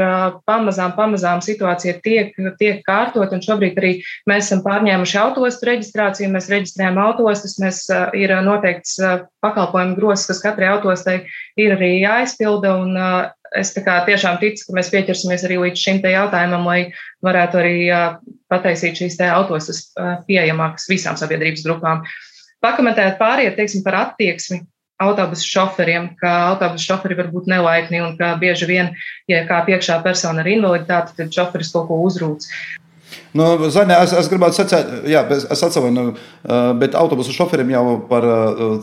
[0.50, 3.92] pamazām, pamazām situācija tiek, tiek kārtot, un šobrīd arī
[4.30, 7.86] mēs esam pārņēmuši autostu reģistrāciju, mēs reģistrējam autostus, mēs
[8.18, 8.98] ir noteikts
[9.46, 11.22] pakalpojumu grozs, kas katrai autostai
[11.60, 12.98] ir arī jāizpilda, un
[13.58, 16.82] es tiešām ticu, ka mēs pieķersimies arī līdz šim jautājumam, lai
[17.26, 17.78] varētu arī
[18.52, 19.88] pataisīt šīs autostas
[20.28, 22.04] pieejamākas visām sabiedrības grupām.
[22.60, 24.60] Pakomentēt pāriet, teiksim, par attieksmi
[25.00, 28.92] autobusu šoferiem, ka autobusu šoferi var būt nelaipni un ka bieži vien,
[29.32, 32.50] ja kā piekšā persona ar invaliditāti, tad šoferis kaut ko uzrūc.
[33.34, 36.20] Nu, Zaņā, es, es gribētu sacīt, jā, es atceros,
[36.82, 38.26] bet autobusu šoferiem jau par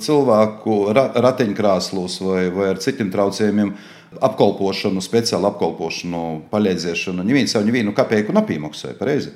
[0.02, 3.74] cilvēku ratiņkrāslus vai, vai ar citiem traucējumiem
[4.26, 7.26] apkalpošanu, speciālu apkalpošanu, palīdzēšanu.
[7.26, 9.34] Neviens jau nevienu kapeiku nepīmaksāja, pareizi?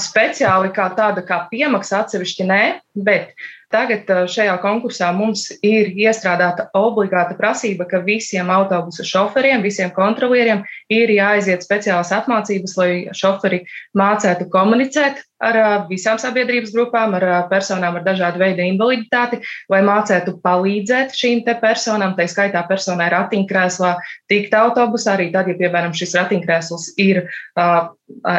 [0.00, 2.62] Speciāli kā tāda kā piemaksa atsevišķi nē,
[3.02, 3.32] bet
[3.74, 10.60] Tagad šajā konkursā mums ir iestrādāta obligāta prasība, ka visiem autobusu šoferiem, visiem kontrolieriem
[10.92, 13.64] ir jāaiziet speciālas apmācības, lai šoferi
[13.98, 15.58] mācētu komunicēt ar
[15.90, 22.30] visām sabiedrības grupām, ar personām ar dažādu veidu invaliditāti, lai mācētu palīdzēt šīm personām, tā
[22.30, 23.96] skaitā personai ratiņkrēslā,
[24.30, 27.90] tikt autobusā, arī tad, ja, piemēram, šis ratiņkrēsls ir uh,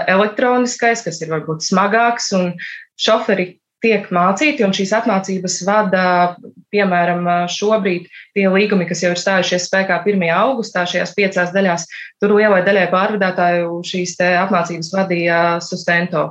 [0.07, 2.53] elektroniskais, kas ir varbūt smagāks, un
[2.95, 6.03] šoferi tiek mācīti, un šīs apmācības vada,
[6.73, 10.25] piemēram, šobrīd tie līgumi, kas jau ir stājušies spēkā 1.
[10.33, 11.85] augustā, šajās piecās daļās,
[12.21, 16.27] tur lielai daļai pārvadātāju šīs apmācības vadīja Sustento.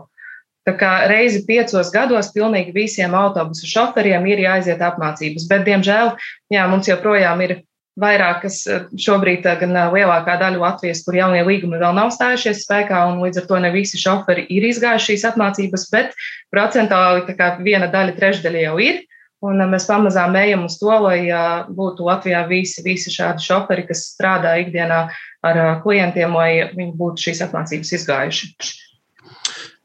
[0.67, 6.17] Tā kā reizi piecos gados pilnīgi visiem autobusu šoferiem ir jāaiziet apmācības, bet, diemžēl,
[6.51, 7.61] jā, mums joprojām ir
[8.01, 12.13] vairāk, kas eh, šobrīd eh, gan eh, lielākā daļa Latvijas, kur jaunie līgumi vēl nav
[12.15, 16.17] stājušies spēkā, un līdz ar to ne visi šoferi ir izgājuši šīs apmācības, bet
[16.55, 19.05] procentuāli viena daļa, trešdaļa jau ir.
[19.45, 21.29] Un mēs pamazām ejam uz to, lai
[21.69, 25.01] būtu Latvijā visi, visi šādi šoferi, kas strādā ikdienā
[25.45, 28.49] ar klientiem, lai viņi būtu šīs apmācības izgājuši.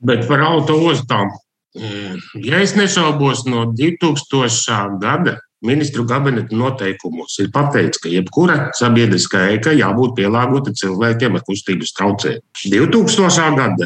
[0.08, 1.36] Bet par auto ostām.
[1.76, 4.98] Ja es nešaubos no 2000.
[5.04, 11.94] gada, ministru kabineta noteikumos ir pateikts, ka jebkura sabiedriskā ēka jābūt pielāgota cilvēkiem ar kustības
[11.98, 12.46] traucējumu.
[12.74, 13.56] 2000.
[13.60, 13.86] gada,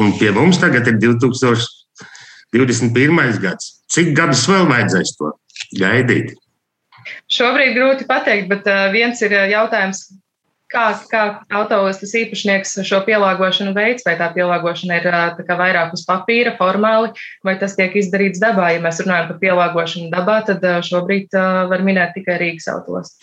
[0.00, 3.40] un pie mums tagad ir 2021.
[3.44, 3.64] gads.
[3.90, 5.26] Cik gadus vēl vajadzēs to
[5.80, 6.28] gaidīt?
[7.30, 9.98] Šobrīd grūti pateikt, bet viens ir jautājums,
[10.70, 11.22] kā, kā
[11.60, 15.08] autostas īpašnieks šo pielāgošanu veids, vai tā pielāgošana ir
[15.48, 17.12] tā vairāk uz papīra, formāli,
[17.46, 18.72] vai tas tiek izdarīts dabā.
[18.74, 21.34] Ja mēs runājam par pielāgošanu dabā, tad šobrīd
[21.72, 23.18] var minēt tikai Rīgas autostas.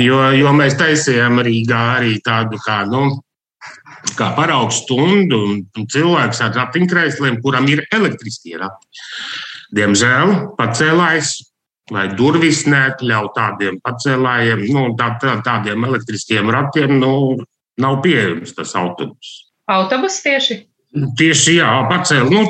[0.00, 3.20] Jo, jo mēs taisījām Rīgā arī tādu kā, nu,
[4.16, 5.42] kā paraugu stundu,
[5.76, 8.88] un cilvēks ar ratiņkrēsliem, kuram ir elektriskie rati.
[9.76, 11.36] Diemžēl pacēlājs
[11.90, 17.14] lai durvis neatļauj tādiem pacēlājiem, nu, tā, tā, tādiem elektriskiem ratiem, nu,
[17.82, 19.32] nav pieejams tas autobus.
[19.70, 20.60] Autobus tieši?
[21.16, 22.28] Tieši jā, pacēl.
[22.28, 22.42] Nu,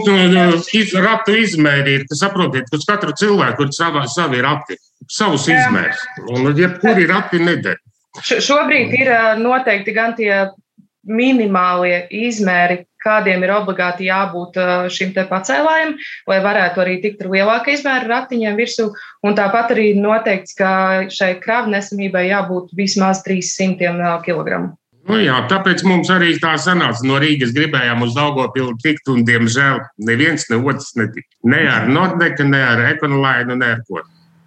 [0.75, 6.03] iz, ratu izmērīt, saprotiet, ka uz katru cilvēku ir savā, savi rati, savus izmērs.
[6.27, 7.79] Un jebkuri rati neder.
[8.19, 10.49] Šobrīd ir noteikti gan tie
[11.07, 14.59] minimālie izmēri, kādiem ir obligāti jābūt
[14.93, 15.97] šim te pacēlājam,
[16.31, 18.91] lai varētu arī tikt ar lielāku izmēru ratiņiem virsū.
[19.27, 20.71] Un tāpat arī noteikts, ka
[21.13, 24.73] šai kravnesamībai jābūt vismaz 300 kg.
[25.11, 27.03] Nu jā, tāpēc mums arī tā sanāca.
[27.09, 31.27] No Rīgas gribējām uz Daugopilu tikt, un, diemžēl, neviens ne otrs netika.
[31.43, 34.05] Ne ar Nordeku, ne ar Ekonolainu, ne ar ko.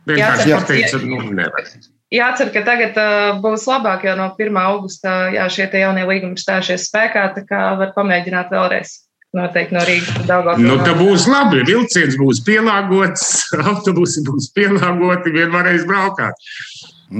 [0.07, 1.67] Vienkārši pateica, nu, nevar.
[2.13, 4.57] Jācer, ka tagad uh, būs labāk, jo no 1.
[4.61, 7.25] augusta jā, šie jaunie līgumi ir stājušies spēkā.
[7.33, 8.99] Tā kā var pamēģināt vēlreiz.
[9.35, 10.61] Noteikti no Rīgas Daugavas.
[10.63, 11.63] Nu, tā būs labi.
[11.67, 13.25] Vilciens būs pielāgots,
[13.67, 16.37] autobusi būs pielāgoti, vien varēs braukāt.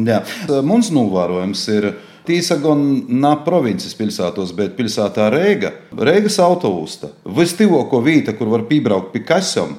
[0.05, 0.21] Jā.
[0.65, 1.89] Mums novērojums ir.
[2.25, 2.79] Tīsa gan
[3.21, 7.11] nav provinces pilsētos, bet pilsētā Reiga, Reigas autobusta.
[7.21, 9.75] Vistīvāko vieta, kur var piebraukt pie kasām,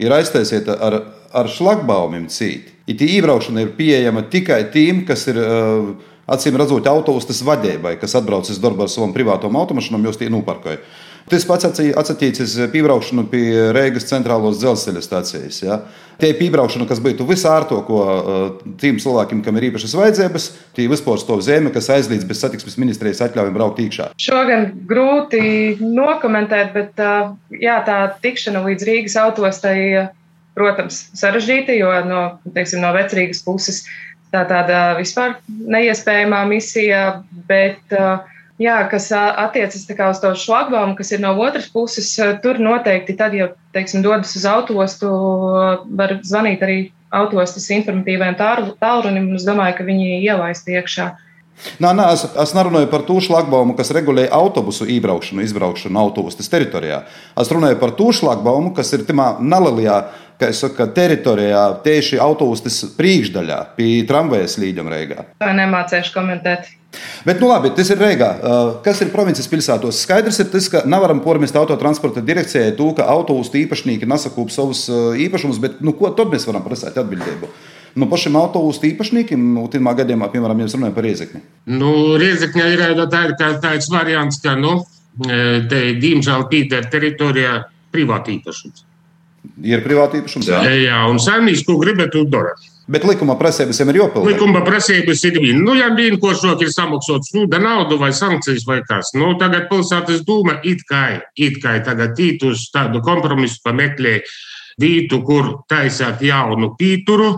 [0.00, 0.96] ir aiztaisiet ar,
[1.36, 2.69] ar šlagbaumiem cīt.
[2.90, 5.92] It iebraukšana ir pieejama tikai tiem, kas ir uh,
[6.30, 10.82] acīm redzot autobusas vadībai, kas atbrauc uz darbu ar savam privātam automašīnām, jo tie nopirkoja.
[11.30, 13.44] Tas pats attiecas piebraukšanu pie
[13.76, 15.58] Rīgas centrālās dzelzceļa stācijas.
[15.62, 15.76] Ja?
[16.18, 18.00] Tie piebraukšana, kas būtu visārtāko
[18.80, 23.22] tiem cilvēkiem, kam ir īpašas vajadzības, tie vispār stāv zeme, kas aizliedz bez satiksmes ministrijas
[23.28, 24.10] atļaujam braukt iekšā.
[24.20, 27.04] Šogan grūti nokomentēt, bet
[27.60, 29.78] jā, tā tikšana līdz Rīgas autostai
[30.60, 32.22] protams, sarežģīta, jo no,
[32.54, 33.82] teiksim, no vecrīgas puses
[34.30, 37.00] tā tāda vispār neiespējamā misija,
[37.48, 38.20] bet uh,
[38.60, 42.10] Jā, kas attiecas uz to šlagbaumu, kas ir no otras puses,
[42.44, 45.08] tur noteikti tad, ja teiksim, dodas uz autostu,
[45.96, 46.76] var zvanīt arī
[47.08, 48.36] autostas informatīvajam
[48.82, 51.08] tālrunim, un es domāju, ka viņi ielaist iekšā.
[51.82, 57.04] Nā, nā, es, es nerunāju par to šlagbaumu, kas regulē autobusu iebraukšanu, izbraukšanu autobusas teritorijā.
[57.40, 60.00] Es runāju par to šlagbaumu, kas ir tajā nelielajā
[60.56, 65.24] saka, teritorijā, tieši autobusas priekšdaļā, pie tramvajas līduma reigā.
[65.42, 66.70] Tā nemācīšu komentēt.
[67.24, 68.30] Bet, nu labi, tas ir Rīgā.
[68.84, 70.00] Kas ir provinces pilsētos?
[70.02, 74.86] Skaidrs ir tas, ka nevaram pormest autotransporta direkcijai to, ka autobusu īpašnieki nesakūp savus
[75.26, 77.52] īpašumus, bet nu, ko tad mēs varam prasīt atbildību?
[77.98, 81.42] Nu, pašiem autobusu īpašniekiem, pirmā gadījumā, piemēram, ja runājam par riezekni.
[81.70, 83.24] Nu, riezekņā ir tā,
[83.62, 84.80] tāds variants, ka, nu,
[85.20, 87.56] te, diemžēl, Pītera teritorijā
[87.90, 88.86] privāti īpašums.
[89.64, 90.60] Ir privāti īpašums, jā.
[90.86, 92.54] Jā, un saimnieks, ko gribat, to dara.
[92.90, 94.32] Bet likuma prasības jau ir jāpilda.
[94.32, 95.60] Likuma prasības ir viena.
[95.62, 99.12] Nu, ja vienkāršāk ir samaksāt sūda naudu vai sankcijas vai kas.
[99.14, 104.16] Nu, tagad pilsētas dūma it kā, it kā tagad īt uz tādu kompromisu pameklē
[104.80, 107.30] vītu, kur taisāt jaunu pīturu.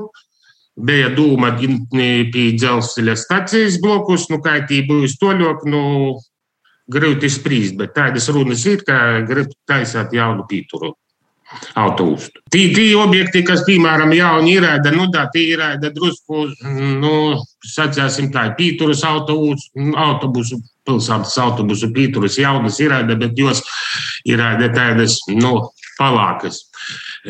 [0.73, 5.83] Bija dūma pie dzelzceļa stācijas blokus, nu, kā tī būs toļok, nu,
[6.93, 10.95] grūti spriest, bet tādas runas ir, ka grib taisāt jaunu pīturu
[11.77, 12.31] autobusu.
[12.53, 16.47] Tī, tī objekti, kas, piemēram, jauni ir, nu, tā ir drusku,
[17.03, 17.15] nu,
[17.69, 23.63] sacīsim tā, pīturus autobusu, autobusu, pilsētas autobusu pīturus jaunas ir, bet jos
[24.25, 24.41] ir
[24.73, 25.59] tādas, nu,
[25.99, 26.59] palākas.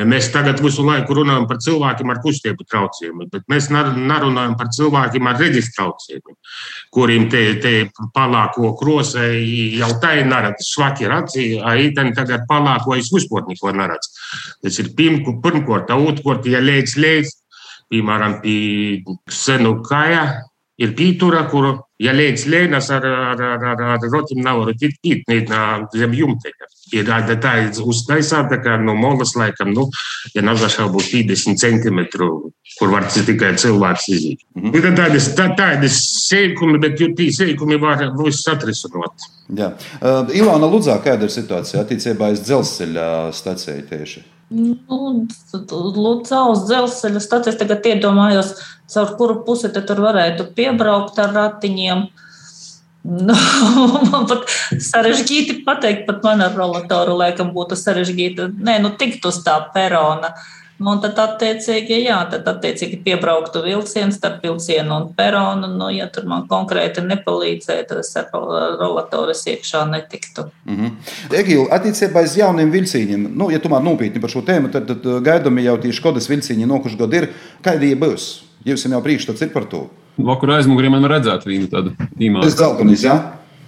[0.08, 5.28] Mēs tagad visu laiku runājam par cilvēkiem ar kustību traucējumiem, bet mēs nerunājam par cilvēkiem
[5.28, 6.38] ar redzes traucējumiem,
[6.94, 7.74] kuriem te, te
[8.16, 9.28] palāko krosē
[9.78, 14.12] jau tā ir narats, švaki ir acī, aiten tagad palāko es vispār neko neredz.
[14.64, 17.36] Tas ir pirmkārt, otrkārt, ja lēdz lēdz,
[17.92, 20.24] piemēram, pie senu kāja,
[20.80, 25.52] ir pītura, kuru, ja lēdz lēnas ar, ar, ar, ar, ar rotim nevaru tikt pīt,
[25.92, 27.08] zem jumteļa ir
[27.42, 27.52] tā
[27.82, 29.88] uztaisīta, ka no molas laikam, nu,
[30.34, 32.28] ja nav šaubu 50 centimetru,
[32.78, 34.40] kur var tikai cilvēks iziet.
[34.54, 34.76] Mm -hmm.
[34.76, 39.28] Ir tādas, tā, tādas sēkumi, bet tie sēkumi var visus atrisināt.
[39.56, 39.72] Jā.
[40.00, 44.24] Uh, Ilona Ludzā, kāda ir situācija attiecībā uz dzelzceļa staciju tieši?
[44.50, 44.76] Nu,
[45.68, 48.54] Lūdzu, uz dzelzceļa stācijas tagad iedomājos,
[48.92, 51.98] caur kuru pusi tur varētu piebraukt ar ratiņiem.
[51.98, 52.31] Uh,
[53.26, 53.34] Nu,
[54.12, 58.52] man pat sarežģīti pateikt, pat man ar rolatoru laikam būtu sarežģīti.
[58.62, 60.34] Nē, nu tikt uz tā perona.
[60.82, 65.68] Nu, un tad, attiecīgi, jā, tad, attiecīgi, piebrauktu vilciens starp vilcienu un peronu.
[65.70, 68.30] Nu, ja tur man konkrēti nepalīdzēja, tad es ar
[68.80, 70.48] rolatoru iekšā netiktu.
[70.66, 71.38] Mm -hmm.
[71.38, 75.64] Egīla, attiecībā uz jauniem vilcieniem, nu, ja tomēr nopietni par šo tēmu, tad, tad gaidāmi
[75.64, 77.28] jau tieši kodas vilcieni nokuši gadu ir.
[77.62, 78.42] Kādi būs?
[78.64, 79.86] Jums jau priekšstats ir par to.
[80.20, 82.42] Vakur aizmugurē man redzētu viņu tādu īmā.
[82.44, 83.16] Tas dzeltenis, jā?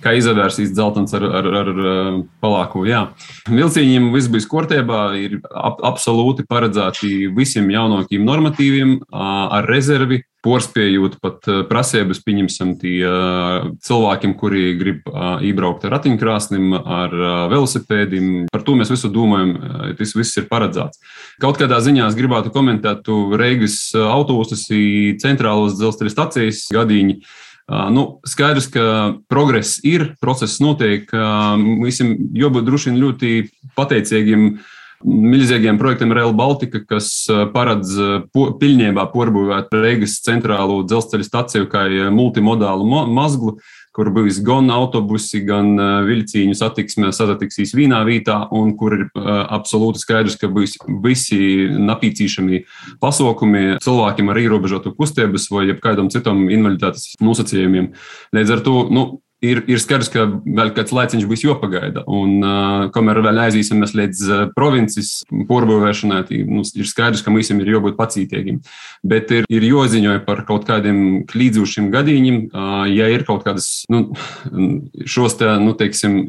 [0.05, 3.07] Kā izavērsīs dzeltens ar, ar, ar, ar palāku, jā.
[3.49, 11.49] Vilcīņiem viss bija kārtībā, ir ap, absolūti paredzēti visiem jaunākiem normatīviem ar rezervi porspējot pat
[11.49, 17.17] eh, prasības, pieņemsim, tie eh, cilvēkiem, kuri grib eh, iebraukt ar ratiņkrāsnim, ar
[17.53, 18.29] velosipēdim.
[18.53, 19.55] Par to mēs visu domājam,
[19.99, 21.01] tas viss ir paredzēts.
[21.43, 24.67] Kaut kādā ziņā es gribētu komentēt Reigas autobusas
[25.23, 27.19] centrālas dzelzceļa stacijas gadīņu.
[27.95, 28.85] Nu, skaidrs, ka
[29.31, 31.09] progress ir, process notiek.
[31.81, 33.31] Visam jābūt droši vien ļoti
[33.79, 34.49] pateicīgiem
[35.05, 41.71] milzīgiem projektiem Rail Baltica, kas uh, paredz uh, po, pilnībā porbūvēt Reigas centrālo dzelzceļa staciju
[41.73, 43.59] kā uh, multimodālu mazglu,
[43.95, 45.77] kur būs gan autobusi, gan
[46.09, 51.39] vilciņu satiksme satiksīs vienā vietā, un kur ir absolūti skaidrs, ka būs visi
[51.71, 52.65] napīcīšami
[52.99, 57.93] pasaukumi cilvēkiem ar ierobežotu kustības vai kādam citam invaliditātes nosacījumiem.
[58.35, 59.05] Līdz ar to, nu,
[59.45, 62.05] ir, ir skaidrs, ka vēl kāds laiciņš būs jopagaida.
[62.11, 65.13] Un, uh, kamēr vēl aizīsimies līdz uh, provinces
[65.49, 68.61] porbūvēšanai, nu, ir skaidrs, ka mums ir jābūt pacītīgiem.
[69.07, 74.07] Bet ir, ir jāziņoja par kaut kādiem klīdzošiem gadījumiem, uh, ja ir kaut kādas nu,
[75.09, 76.21] šos te, nu, teiksim,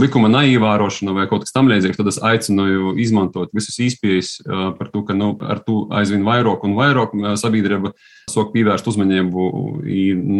[0.00, 4.92] likuma neievērošana vai kaut kas tam līdzīgs, tad es aicinu izmantot visus īspējas uh, par
[4.94, 7.94] to, ka nu, ar to aizvien vairāk un vairāk sabiedrība
[8.30, 9.46] sok pievērst uzmanību.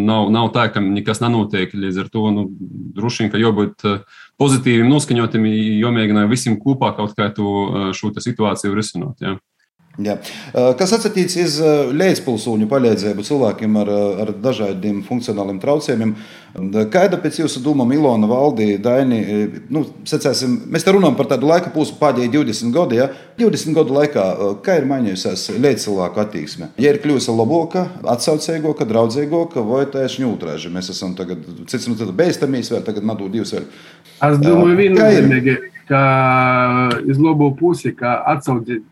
[0.09, 1.75] Nav, nav tā, ka nekas nenotiek.
[1.77, 2.47] Līdz ar to nu,
[2.97, 5.49] droši vien, ka jābūt eh, pozitīviem, noskaņotiem,
[5.83, 9.21] jāmēģina visiem kopā kaut kā to, eh, šo situāciju risināt.
[9.25, 9.37] Ja.
[9.95, 10.17] Jā.
[10.19, 11.59] Eh, kas uz
[11.95, 13.93] līdzpilsūņu palīdzību cilvēkiem ar,
[14.25, 16.17] ar dažādiem funkcionāliem traucējumiem,
[16.55, 19.19] Kāda pēc jūsu domām Ilona Valdī, Daini,
[19.75, 23.09] nu, sacēsim, mēs te runājam par tādu laika posmu pēdējie 20 gadi, ja?
[23.41, 24.27] 20 gadu laikā,
[24.63, 26.71] kā ir mainījusies līdzcilvēku attieksme?
[26.79, 30.71] Ja ir kļuvusi labāka, atsaucīgāka, draudzīgāka, vai tieši ņūtrāži?
[30.75, 33.67] Mēs esam tagad, cits nu tad beistamīs, vai tagad nadu divas vēl?
[34.23, 35.59] Es domāju, viennozīmīgi,
[35.91, 36.05] ka
[37.03, 38.87] iz labo pusi, ka atsaucīt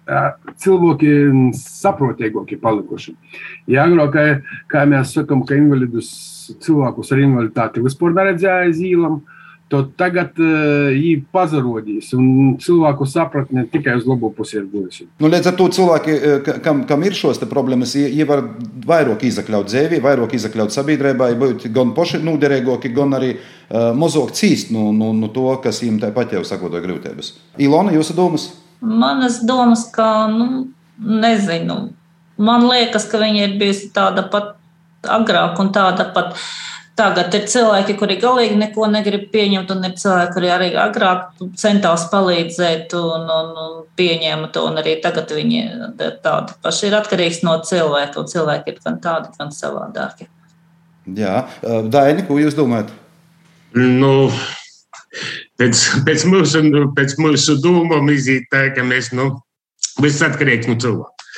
[0.66, 1.14] cilvēki
[1.62, 3.14] saprotīgāki palikuši.
[3.70, 6.10] Ja agrāk, kā mēs sakam, ka invalidus
[6.62, 9.22] cilvēkus ar invaliditāti vispār neredzēja aiz īlam.
[9.72, 15.06] Tagad uh, viņi pazarodīs, un cilvēku sapratne tikai uz labo pusi ir bijusi.
[15.16, 16.16] Nu, līdz ar to cilvēki,
[16.60, 18.44] kam, kam ir šīs problēmas, viņi var
[18.84, 24.74] vairāk izakļaut dzīvi, vairāk izakļaut sabiedrībai, būt gan paši noderīgāki, gan arī uh, mazāk cīst
[24.76, 27.32] no, no, no to, kas viņiem tāpat jau sakoto grūtības.
[27.64, 28.50] Ilona, jūsu domas?
[28.84, 30.66] Manas domas, ka, nu,
[31.00, 31.94] nezinu,
[32.36, 34.58] man liekas, ka viņa ir bijusi tāda pat
[35.08, 36.36] agrāk un tāda pat.
[36.92, 42.04] Tagad ir cilvēki, kuri galīgi neko negrib pieņemt, un ir cilvēki, kuri arī agrāk centās
[42.12, 44.66] palīdzēt un, un, un pieņēma to.
[44.68, 45.62] Un arī tagad viņi
[45.96, 50.28] tādi paši ir atkarīgs no cilvēka, un cilvēki ir gan tādi, gan savādāki.
[51.16, 51.46] Jā,
[51.88, 52.92] Daini, ko jūs domājat?
[53.72, 54.28] Nu,
[55.56, 56.62] pēc, pēc, mūsu,
[56.96, 59.32] pēc mūsu domām iziet tā, ka mēs nu,
[60.04, 61.30] viss atkarīgs no cilvēka.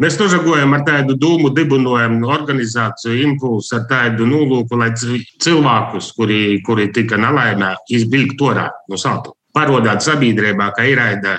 [0.00, 6.88] Mēs nožagojam ar tādu dūmu, dibinojam organizāciju impulsu ar tādu nolūku, lai cilvēkus, kuri, kuri
[6.96, 9.34] tika nelaimē, izbilgt orā no sāta.
[9.52, 11.36] Parodāt sabiedrībā, ka ir aida.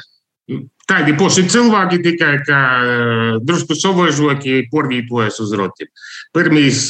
[0.91, 2.34] Tādi paši cilvēki tikai
[3.47, 5.89] drusku savožoki porvītojas uz rotiem.
[6.36, 6.89] Pirmīs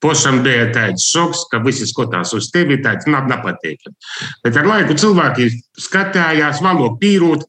[0.00, 3.96] Pašam bija tāds šoks, ka visi skatās uz tevi, tāds nav nepatīkami.
[4.44, 7.44] Bet ar laiku cilvēki skatījās, valo pīrūt.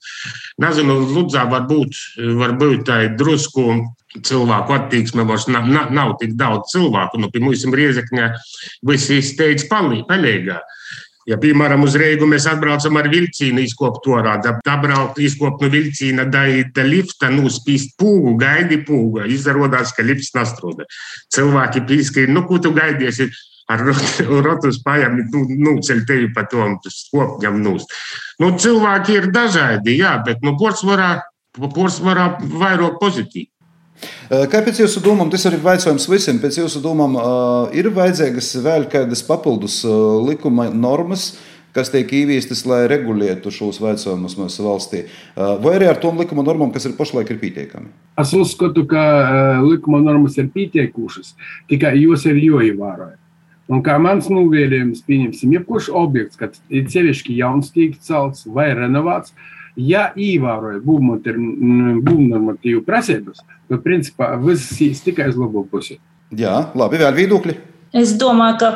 [0.60, 1.95] Nezinu, Ludzā varbūt,
[2.41, 3.70] varbūt tā ir drusku
[4.20, 7.22] cilvēku attieksme, vairs nav, nav, nav tik daudz cilvēku.
[7.22, 8.28] Nu, pie mums Riezekņā
[8.88, 10.60] visi steidz palīgā.
[11.30, 16.80] Ja, piemēram, uz Reigu mēs atbraucam ar vilcienu, izkopt orā, dabraukt, izkopt no vilciena, daīt
[16.82, 19.28] lifta, nuspīst pūgu, gaidi pūgu.
[19.30, 20.88] Izrādās, ka lifts nastrūda.
[21.36, 23.22] Cilvēki pīskaļ, nu, ko tu gaidies?
[23.72, 23.86] Ar
[24.47, 27.93] rotu spējām nu, nuceļ tevi pa tom skopņam nūst.
[28.41, 31.13] Nu, cilvēki ir dažādi, jā, bet, nu, porcelānā,
[31.61, 33.51] porcelānā vairāk pozitīvi.
[34.30, 37.18] Kāpēc jūsu domām, tas ir jautājums visiem, pēc jūsu domām,
[37.76, 39.82] ir vajadzīgas vēl kādas papildus
[40.28, 41.34] likuma normas,
[41.76, 46.74] kas tiek ieviestas, lai regulētu šos jautājumus mūsu valstī, vai arī ar tām likuma normām,
[46.76, 47.91] kas ir pašlaik ir pietiekami?
[48.20, 51.36] Es uzskatu, ka likuma normas ir pietiekušas,
[51.72, 53.14] tikai jūs ir jāievēro.
[53.72, 59.32] Un kā mans novērtējums, pieņemsim, jebkurš objekts, kad ir sevišķi jauns tiek celts vai renovāts,
[59.80, 63.39] ja ievēroja būvnormatīvu prasības,
[63.72, 65.99] tad principā viss ir tikai uz labo pusi.
[66.38, 67.57] Jā, labi, vēl viedokļi.
[67.97, 68.76] Es domāju, ka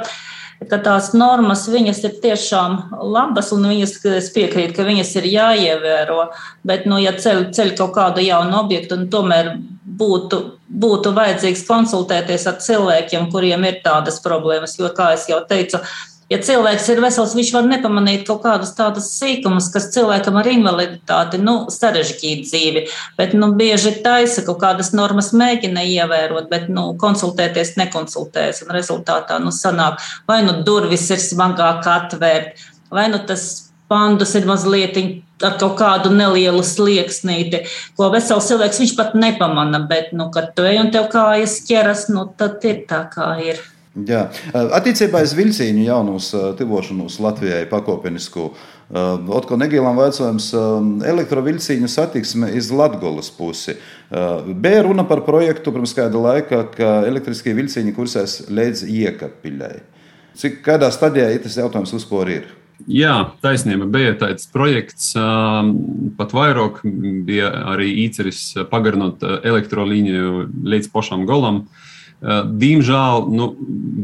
[0.69, 2.77] ka tās normas viņas ir tiešām
[3.11, 6.29] labas, un viņas, es piekrītu, ka viņas ir jāievēro.
[6.67, 9.55] Bet, nu, ja ceļ, ceļ kaut kādu jaunu objektu, un tomēr
[9.99, 15.81] būtu, būtu vajadzīgs konsultēties ar cilvēkiem, kuriem ir tādas problēmas, jo, kā jau teicu,
[16.25, 21.37] Ja cilvēks ir vesels, viņš var nepamanīt kaut kādus tādus sīkumus, kas cilvēkam ar invaliditāti
[21.37, 22.81] nu, sarežģītu dzīvi.
[23.19, 28.63] Bet nu, bieži taisa kaut kādas normas, mēģina ievērot, bet nu, konsultēties nekonsultējas.
[28.65, 33.45] Un rezultātā nu, sanāk, vai nu durvis ir smagāk atvērt, vai nu tas
[33.87, 34.97] pandus ir mazliet
[35.45, 37.61] ar kaut kādu nelielu slieksnīti,
[37.93, 39.83] ko vesels cilvēks viņš pat nepamana.
[39.85, 43.61] Bet, nu, kad tu ej un tev kājas ķeras, nu, tad ir tā, kā ir.
[43.95, 44.25] Jā.
[44.51, 48.49] Attiecībā uz vilcienu jaunos tuvošanos Latvijai pakāpenisku.
[49.37, 50.49] Otko Negīlam jautājums-
[51.13, 53.77] elektroviļcīņu satiksme iz Latgolas pusi.
[54.11, 59.79] Bija runa par projektu pirms kāda laika, ka elektriskie vilciņi kursēs līdz iekapiļai.
[60.35, 62.43] Cik kādā stadijā ir tas jautājums vispār ir?
[62.87, 65.13] Jā, taisnība bija tāds projekts.
[66.17, 66.83] Pat vairāk
[67.25, 71.55] bija arī īceris pagarinot elektrolīniju līdz pašam galam.
[71.55, 71.84] Uh,
[72.25, 73.51] Diemžēl, nu,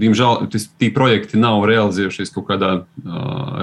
[0.02, 2.84] diemžēl tie projekti nav realizējušies kaut kādā uh,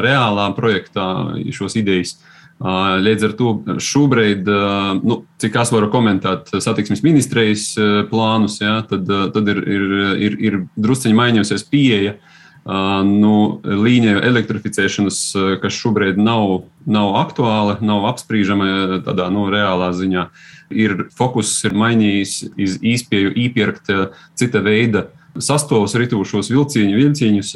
[0.03, 1.07] reālā projektā,
[1.55, 2.17] šos idejas.
[2.59, 7.69] Uh, līdz ar to šobrīd, uh, nu, cik es varu komentēt satiksmes ministrijas
[8.11, 9.95] plānus, ja, tad, tad ir, ir,
[10.27, 12.17] ir, ir drusciņi mainījusies pieeja
[12.69, 15.19] nu, līniju elektrificēšanas,
[15.63, 20.29] kas šobrīd nav, nav aktuāla, nav apspriežama tādā nu, reālā ziņā.
[20.29, 23.91] Uh, ir fokus ir mainījis iz īspēju īpirkt
[24.39, 25.09] cita veida
[25.39, 27.53] sastāvus ritūšos vilciņu, vilciņus,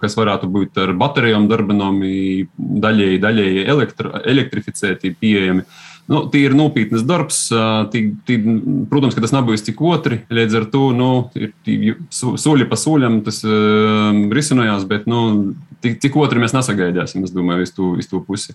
[0.00, 5.64] kas varētu būt ar baterijām darbinomi, daļēji, daļēji elektro, elektrificēti, pieejami.
[6.10, 7.46] Nu, tie ir nopietnas darbs.
[7.92, 8.36] Tī, tī,
[8.90, 10.20] protams, ka tas nav bijis tik otri.
[10.32, 11.54] Līdz ar to nu, ir
[12.12, 15.22] soļi pa soļam tas uh, risinājās, bet nu,
[15.84, 18.52] tik, tik otri mēs nesagaidāsim, es domāju, uz to, uz to pusi.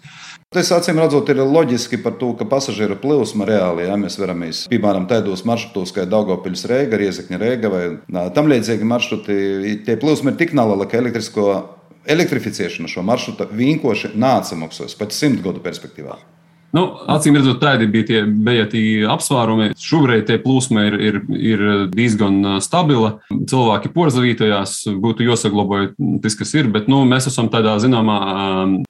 [0.54, 5.10] Tas acīm redzot, ir loģiski par to, ka pasažieru plūsma reāli, ja mēs veramies, piemēram,
[5.10, 7.84] tādos maršrutos, kā Daugopils Rēga, Riezekņa Rēga vai
[8.36, 9.38] tam līdzīgi maršruti,
[9.88, 11.52] tie plūsma ir tik neliela, ka elektrisko
[12.10, 16.18] elektrificēšana šo maršrutu vienkārši nācamaksās pat simt gadu perspektīvā.
[16.76, 19.72] Nu, acīm redzot, tādi bija tie, bija tie apsvērumi.
[19.80, 23.16] Šobrīd tie plūsma ir, ir, ir diezgan stabila.
[23.30, 25.88] Cilvēki porzavītojās, būtu jāsaglabā
[26.22, 28.20] tas, kas ir, bet nu, mēs esam tādā zināmā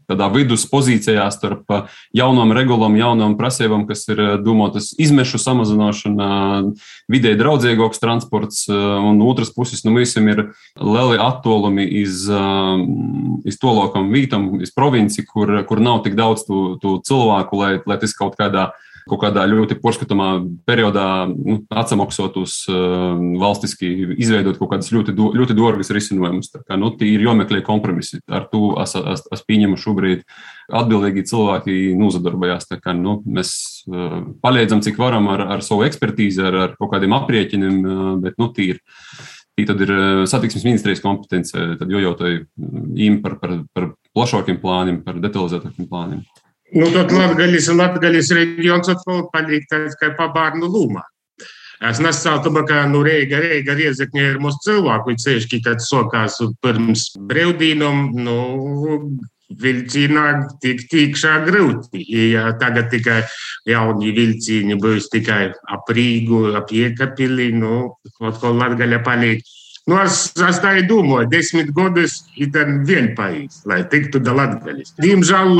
[0.09, 1.71] tādā viduspozīcijā starp
[2.15, 6.29] jaunām regulām, jaunām prasībām, kas ir domātas izmešu samazināšana,
[7.11, 12.25] vidē draudzīgāks transports, un otras puses nu, visam ir lieli attolumi iz,
[13.47, 17.99] iz tolokam vītam, iz provinci, kur, kur nav tik daudz tu, tu cilvēku, lai, lai
[18.01, 18.71] tas kaut kādā
[19.09, 20.27] kaut kādā ļoti porskatāmā
[20.67, 26.51] periodā nu, atsamaksot uz uh, valstiski izveidot kaut kādas ļoti, do, ļoti dārgas risinājumus.
[26.79, 28.21] Nu, ir jāmeklē kompromisi.
[28.29, 30.25] Ar to es, es, es pieņemu šobrīd.
[30.79, 32.69] Atbildīgi cilvēki nozadarbojās.
[32.83, 33.55] Kā, nu, mēs
[33.89, 38.39] uh, palīdzam, cik varam ar, ar savu ekspertīzi, ar, ar kaut kādiem aprēķiniem, uh, bet
[38.41, 38.83] nu, tīri.
[39.59, 39.89] Tad ir
[40.31, 42.45] satiksmes ministrijas kompetence, tad jau jautāju
[42.95, 46.21] īm par, par, par plašākiem plāniem, par detalizētākiem plāniem.
[46.71, 51.01] Nu, tad Latvijas un Latvijas reģions atkal paliek tāds kā pa bērnu lūmā.
[51.89, 57.05] Es nesāku, ka nu, Reiga, Reiga riezekņa ir mūsu cilvēku, viņi sevišķi, kad sokās pirms
[57.29, 58.39] brevdīnam, nu,
[59.49, 60.25] vilcienā
[60.61, 62.03] tik tikšā grūti.
[62.33, 63.21] Ja tagad tikai
[63.69, 69.41] jauni vilcieni būs tikai ap Rīgu, ap Iekapili, nu, atkal Latgaļa paliek.
[69.87, 72.51] Nu, es, es tā domāju, desmit gadus ir
[72.85, 74.95] vienpaļš, lai tiktu da latgaļas.
[75.01, 75.55] Diemžēl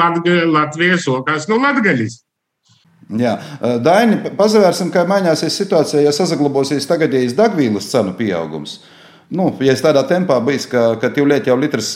[0.54, 2.20] Latvijas sokās no latgaļas.
[3.18, 3.40] Jā,
[3.82, 8.84] Daini, pazavērsim, kā mainīsies situācija, ja saglabāsies tagadējais degvīlas cenu pieaugums.
[9.34, 11.92] Nu, ja es tādā tempā bijis, ka, ka jau lieta jau litrs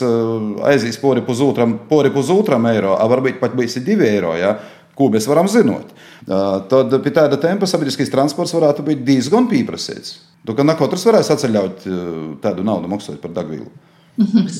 [0.70, 4.56] aizies pori pusotram, pori pusotram eiro, varbūt pat bijis divi eiro, ja,
[4.98, 5.90] ko mēs varam zinot,
[6.70, 10.20] tad pie tāda tempa sabiedriskais transports varētu būt diezgan pieprasīts.
[10.44, 11.68] Tu, ka ne katrs varēs eh,
[12.44, 13.70] tādu naudu maksājot par degvielu.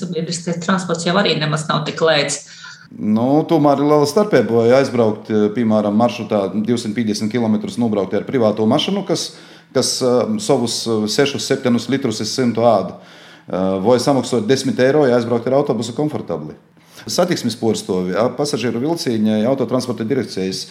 [0.01, 2.47] Sabiedriskais transports jau arī nemaz nav tik lēts.
[2.95, 4.64] Nu, tomēr ir liela starpība.
[4.68, 9.32] Ja aizbraukt, piemēram, maršrutā 250 km nobraukt ar privāto mašīnu, kas,
[9.74, 9.97] kas
[10.45, 10.76] savus
[11.11, 12.95] 6-7 litrus es simtu ādu,
[13.82, 16.55] vai samaksāt 10 eiro, ja aizbraukt ar autobusu komfortabli.
[17.07, 20.66] Satiksmes porstovi, pasažieru vilcieni, autotransporta direkcijas.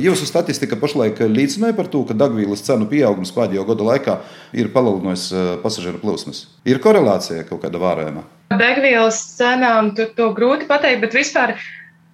[0.00, 4.18] Jūsu statistika pašlaik liecināja par to, ka degvielas cenu pieaugums pēdējo gadu laikā
[4.56, 5.26] ir palielinājis
[5.64, 6.46] pasažieru plūsmas.
[6.64, 8.24] Ir korelācija kaut kāda vērojama.
[8.54, 11.56] Degvielas cenām to, to grūti pateikt, bet vispār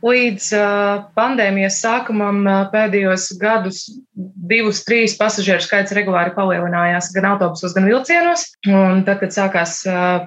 [0.05, 0.51] līdz
[1.17, 3.83] pandēmijas sākumam pēdējos gadus
[4.51, 8.47] divus, trīs pasažieru skaits regulāri palielinājās gan autobusos, gan vilcienos.
[8.69, 9.81] Un tad, kad sākās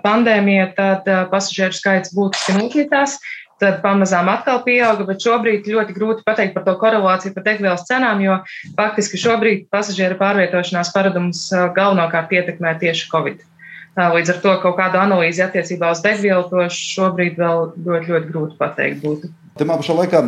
[0.05, 3.17] pandēmija, tad pasažieru skaits būtiski nokritās.
[3.61, 8.19] Tad pamazām atkal pieauga, bet šobrīd ļoti grūti pateikt par to korelāciju par degvielas cenām,
[8.25, 8.39] jo
[8.75, 13.45] faktiski šobrīd pasažieru pārvietošanās paradumus uh, galvenokārt ietekmē tieši Covid.
[13.93, 18.57] Līdz ar to kaut kādu analīzi attiecībā uz degvielu to šobrīd vēl ļoti, ļoti grūti
[18.57, 19.29] pateikt būtu.
[19.53, 20.19] Tajā pašā laikā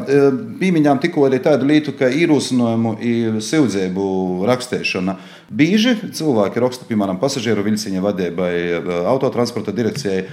[0.59, 4.03] pieminējām tikko arī tādu lietu, kā īrūsinājumu un sildzību
[4.45, 5.16] rakstīšana.
[5.49, 8.51] Bieži cilvēki raksta, piemēram, pasažieru vilciņa vadībai,
[9.09, 10.28] autotransporta direkcijai,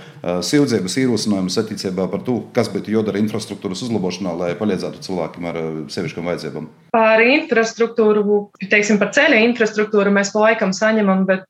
[0.45, 5.61] sildzības īrūsinājumus attiecībā par to, kas būtu jādara infrastruktūras uzlabošanā, lai palīdzētu cilvēkiem ar
[5.97, 6.69] sevišķām vajadzībām.
[6.93, 11.49] Par infrastruktūru, teiksim, par ceļa infrastruktūru mēs pa laikam saņemam, bet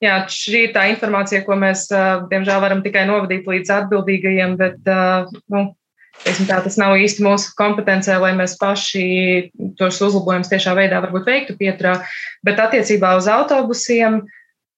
[0.00, 1.84] Jā, šī ir tā informācija, ko mēs,
[2.30, 4.88] diemžēl, varam tikai novadīt līdz atbildīgajiem, bet
[5.52, 5.66] nu,
[6.20, 9.04] Tā, tas nav īsti mūsu kompetencē, lai mēs paši
[9.78, 11.94] tos uzlabojumus tiešā veidā varbūt veiktu pieturā.
[12.44, 14.18] Bet attiecībā uz autobusiem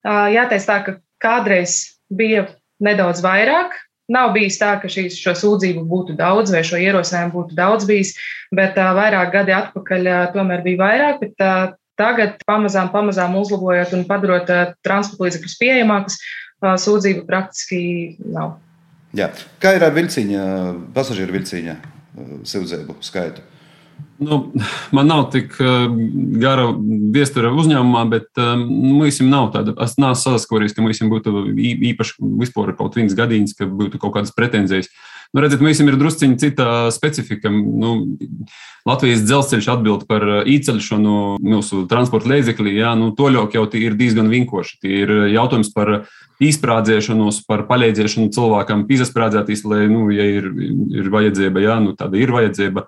[0.06, 2.46] jāteic tā, ka kādreiz bija
[2.82, 3.74] nedaudz vairāk.
[4.12, 8.10] Nav bijis tā, ka šīs, šo sūdzību būtu daudz vai šo ierosinājumu būtu daudz bijis,
[8.54, 11.22] bet uh, vairāk gadi atpakaļ uh, tomēr bija vairāk.
[11.22, 11.70] Bet, uh,
[12.00, 17.80] tagad pamazām, pamazām uzlabojot un padarot uh, transporta līdzekļus pieejamākus, uh, sūdzību praktiski
[18.24, 18.58] nav.
[19.16, 19.28] Jā.
[19.60, 20.44] Kā ir ar vilciņa,
[20.96, 23.44] pasažieru vilciņa uh, sildzēbu skaitu?
[24.22, 24.52] Nu,
[24.94, 25.86] man nav tik uh,
[26.40, 26.68] gara
[27.14, 28.64] viestura uzņēmumā, bet um,
[28.98, 29.74] mums nav tāda.
[29.82, 31.46] Es neesmu saskaries, ka mums būtu
[31.92, 34.90] īpaši vispār kaut viens gadījums, ka būtu kaut kādas pretenzijas.
[35.32, 37.48] Nu, redziet, mums ir drusciņi cita specifika.
[37.48, 37.92] Nu,
[38.84, 42.74] Latvijas dzelzceļš atbild par īceļšanu mūsu transporta līdzeklī.
[43.00, 44.76] Nu, toļok jau ir diezgan vinkoši.
[44.84, 45.94] Tie ir jautājums par
[46.48, 50.48] izsprādzēšanos, par palīdzēšanu cilvēkam, izsprādzēties, lai, nu, ja ir,
[50.92, 52.86] ir vajadzība, jā, nu, tāda ir vajadzība,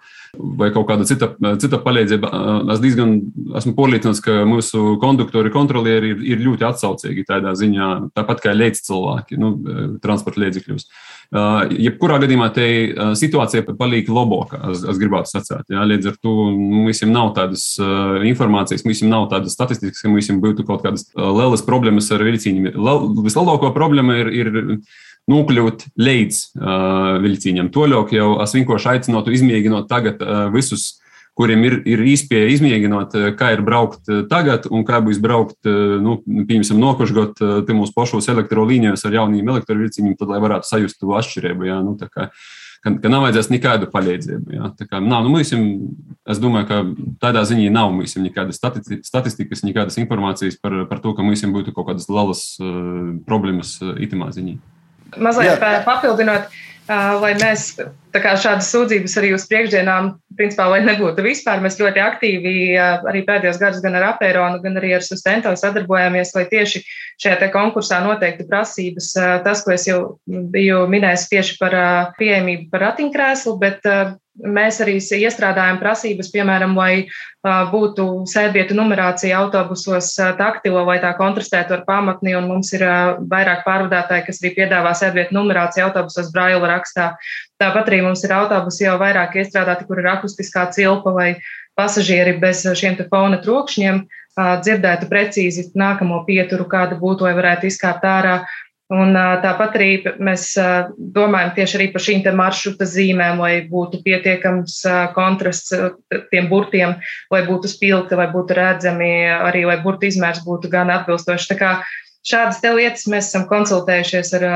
[0.58, 1.30] vai kaut kāda cita,
[1.62, 2.30] cita palīdzība.
[2.74, 3.16] Es diezgan
[3.60, 8.84] esmu pārliecināts, ka mūsu konduktori, kontrolieri ir, ir ļoti atsaucīgi tādā ziņā, tāpat kā līdz
[8.88, 9.54] cilvēki, nu,
[10.02, 10.88] transporta līdzekļos.
[11.34, 12.66] Jebkurā gadījumā te
[13.18, 15.64] situācija paliek labāka, es, es gribētu sacīt.
[15.72, 17.64] Jā, līdz ar to mums nav tādas
[18.28, 22.76] informācijas, mums nav tādas statistikas, ka mums būtu kaut kādas lielas problēmas ar vilciņiem.
[23.24, 23.43] Vislielākā
[23.76, 24.52] problēma ir, ir
[25.30, 27.70] nokļūt līdz uh, vilciņam.
[27.72, 30.94] Toļok jau es vienkārši aicinātu izmēģinot tagad uh, visus
[31.34, 36.78] kuriem ir, ir īspēja izmēģināt, kā ir braukt tagad un kā būs braukt, nu, piemēram,
[36.78, 37.42] nokošgot
[37.74, 41.66] mūsu pašos elektrolīnijos ar jauniem elektroviļciņiem, tad lai varētu sajust to atšķirību.
[41.66, 41.96] Jā, nu,
[42.84, 44.54] ka, ka nav vajadzēs nekādu palīdzību.
[44.58, 44.70] Jā.
[44.78, 45.64] Tā kā, nav, nu, mūsim,
[46.30, 46.82] es domāju, ka
[47.24, 52.10] tādā ziņā nav nekādas statistikas, nekādas informācijas par, par to, ka mums būtu kaut kādas
[52.12, 54.60] lielas uh, problēmas uh, itimā ziņā.
[55.22, 57.70] Mazliet papildinot, uh, lai mēs
[58.14, 63.82] šādas sūdzības arī uz priekšdienām principā, lai nebūtu vispār, mēs ļoti aktīvi arī pēdējos gados
[63.84, 66.82] gan ar Aperonu, gan arī ar Sustento sadarbojāmies, lai tieši
[67.22, 69.12] šajā konkursā noteikti prasības,
[69.46, 71.78] tas, ko es jau biju minējis tieši par
[72.18, 73.90] pieejamību par ratiņkrēslu, bet
[74.34, 77.06] mēs arī iestrādājam prasības, piemēram, lai
[77.70, 82.82] būtu sēdvietu numerācija autobusos taktilo, lai tā kontrastētu ar pamatni, un mums ir
[83.30, 87.12] vairāk pārvadātāji, kas arī piedāvā sēdvietu numerāciju autobusos braila rakstā.
[87.62, 91.30] Tāpat arī mums ir autobusi jau vairāk iestrādāti, kur ir akustiskā cilpa, lai
[91.78, 94.04] pasažieri bez šiem te fona trokšņiem
[94.34, 98.38] dzirdētu precīzi nākamo pieturu, kāda būtu, lai varētu izkāpt ārā.
[98.92, 99.88] Un tāpat arī
[100.20, 100.50] mēs
[101.16, 104.82] domājam tieši arī par šīm maršruta zīmēm, lai būtu pietiekams
[105.16, 105.72] kontrasts
[106.30, 106.98] tiem burtiem,
[107.32, 111.48] lai būtu spilgti, lai būtu redzami, arī lai burtu izmērs būtu gan atbilstošs.
[111.48, 111.70] Tā kā
[112.24, 114.46] šādas lietas mēs esam konsultējušies ar,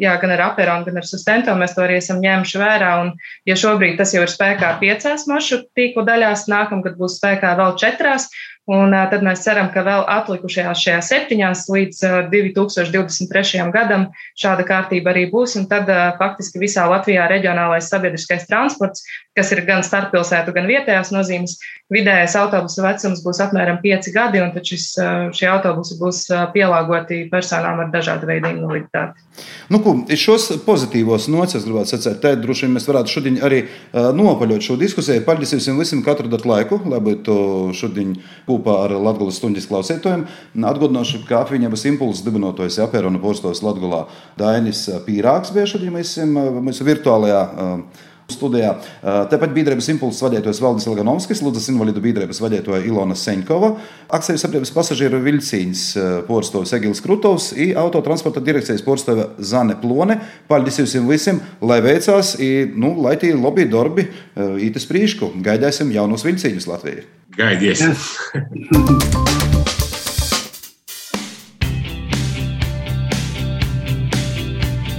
[0.00, 1.54] jā, gan ar Aperonu, gan ar Sustento.
[1.58, 2.92] Mēs to arī esam ņēmuši vērā.
[3.04, 3.14] Un,
[3.48, 8.30] ja šobrīd tas jau ir spēkā piecās maršrutu tīklu daļās, nākamgad būs spēkā vēl četrās.
[8.68, 13.62] Un tad mēs ceram, ka vēl atlikušajās šajās septiņās līdz 2023.
[13.72, 15.54] gadam šāda kārtība arī būs.
[15.56, 15.88] Un tad
[16.20, 19.06] faktiski visā Latvijā reģionālais sabiedriskais transports,
[19.38, 21.56] kas ir gan starppilsētu, gan vietējās nozīmes,
[21.92, 24.90] vidējais autobusu vecums būs apmēram 5 gadi, un tad šis,
[25.38, 26.24] šie autobusi būs
[26.54, 29.24] pielāgoti personām ar dažādu veidu invaliditāti.
[29.70, 34.10] Nu, ko, šos pozitīvos nocis, gribētu sacīt, te droši vien mēs varētu šodien arī uh,
[34.16, 35.22] nopaļot šo diskusiju.
[35.26, 37.38] Paldies visiem katru datu laiku, lai būtu
[37.78, 38.16] šodien
[38.48, 40.26] kopā ar Latvijas stundas klausītājiem.
[40.68, 44.04] Atgādināšu, ka apvienības impulss dibinotojas Apērona postos Latvijā
[44.40, 47.42] Dainis Pīrāks bija šodien mēs mūsu virtuālajā.
[47.48, 48.74] Uh, studijā.
[49.02, 53.70] Tāpat biedrības impulses vadītājs Valdis Laganovskis, Lūdzas invalidu biedrības vadītāja Ilona Seņkova,
[54.18, 55.84] akcijas sabiedrības pasažieru viļcīņas
[56.28, 60.18] porstovs Egils Krutovs un autotransporta direkcijas porstova Zane Plone.
[60.50, 65.32] Paldies jums visiem, lai veicās, i, nu, lai tie lobby darbi īetas prīšku.
[65.44, 67.08] Gaidāsim jaunos viļcīņus Latvijā.
[67.38, 67.96] Gaidiesim!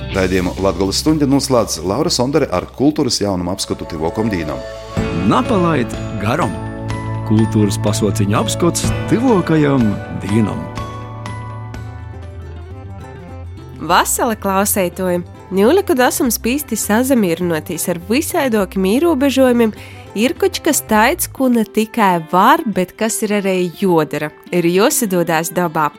[0.09, 4.57] Raidījumu Latvijas stundā noslēdz Laura Sondere ar kultūras jaunumu apskatu Tivokam Dīnam.
[5.29, 5.93] Napalaid
[6.23, 6.49] garam!
[7.27, 9.85] Kultūras pasauciņa apskats Tivokajam
[10.23, 10.63] Dīnam.
[13.85, 15.27] Vasala klausētojiem!
[15.53, 19.77] Ņūļa, kad esam spīsti sazamierinoties ar visaidokiem ierobežojumiem,
[20.17, 25.53] ir kaut kas tāds, ko ne tikai var, bet kas ir arī jodara, ir jāsadodās
[25.53, 25.91] dabā.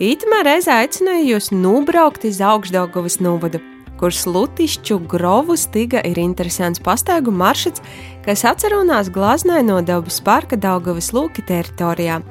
[0.00, 3.58] Ītumā reizē aicināju jūs nobraukt uz augšdaļgavas novadu,
[4.00, 7.82] kur slutišķu grovu stiga ir interesants pastaigu maršruts,
[8.24, 12.22] kas atcerunās glāznai no dabas parka Daugavas lūki teritorijā.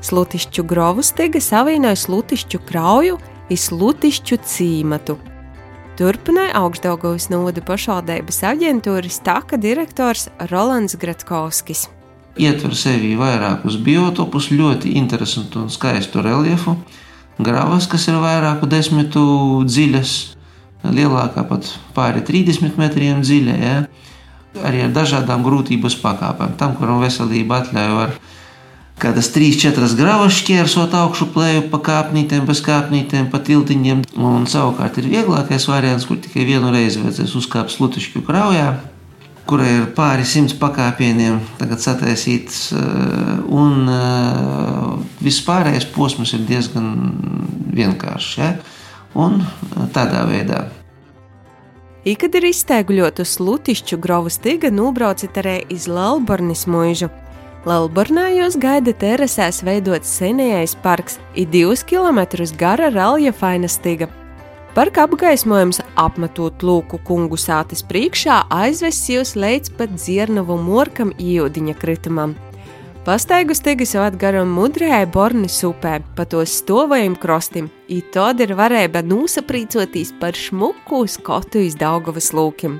[0.00, 5.18] Slutišķu grovu stiga savienoja slutišķu krauju un slutišķu cīmatu.
[6.00, 11.90] Turpināja augšdaļgavas novada pašvaldības aģentūras taka direktors Rolands Gratkovskis.
[12.40, 16.78] Ietver sevi vairākus biotopus, ļoti interesantu un skaistu reliefu
[17.38, 19.22] gravas, kas ir vairāku desmitu
[19.66, 20.14] dziļas,
[20.88, 23.54] lielākā pat pāri 30 metriem dziļa.
[23.62, 23.76] Ja?
[24.66, 26.56] Arī ar dažādām grūtības pakāpēm.
[26.58, 28.14] Tam, kuram veselība atļauj, var
[28.98, 34.04] kādas 3-4 gravas šķērsot augšu plēju pa kāpnītēm, bez kāpnītēm, pa tiltiņiem.
[34.18, 38.72] Un savukārt ir vieglākais variants, kur tikai vienu reizi vajadzēs uzkāpt slutišķu kraujā
[39.48, 44.90] kurai ir pāri simts pakāpieniem, tagad sataisīts, eh, un eh,
[45.24, 46.90] viss pārējais posms ir diezgan
[47.74, 48.34] vienkāršs.
[48.42, 48.50] Ja?
[49.16, 50.66] Un eh, tādā veidā.
[52.08, 57.10] Ikad ir izsteigļot uz Lutišķu grovu stiga nūbraucat arī iz Lalbornis muižu.
[57.68, 64.08] Lalbornājos gaida terasēs veidots senējais parks, ir divus kilometrus gara reljefaina stiga.
[64.78, 72.36] Parka apgaismojums apmetot lūku kungu sātes priekšā aizves jūs līdz pat dzirnavu morkam iūdiņa kritumam.
[73.02, 80.14] Pastaigu stigas atgaram mudrējai Bornis upē, pa to stovajam krostim, i tad ir varēja nūsaprīcoties
[80.22, 82.78] par šmuku skotu iz Daugavas lūkim.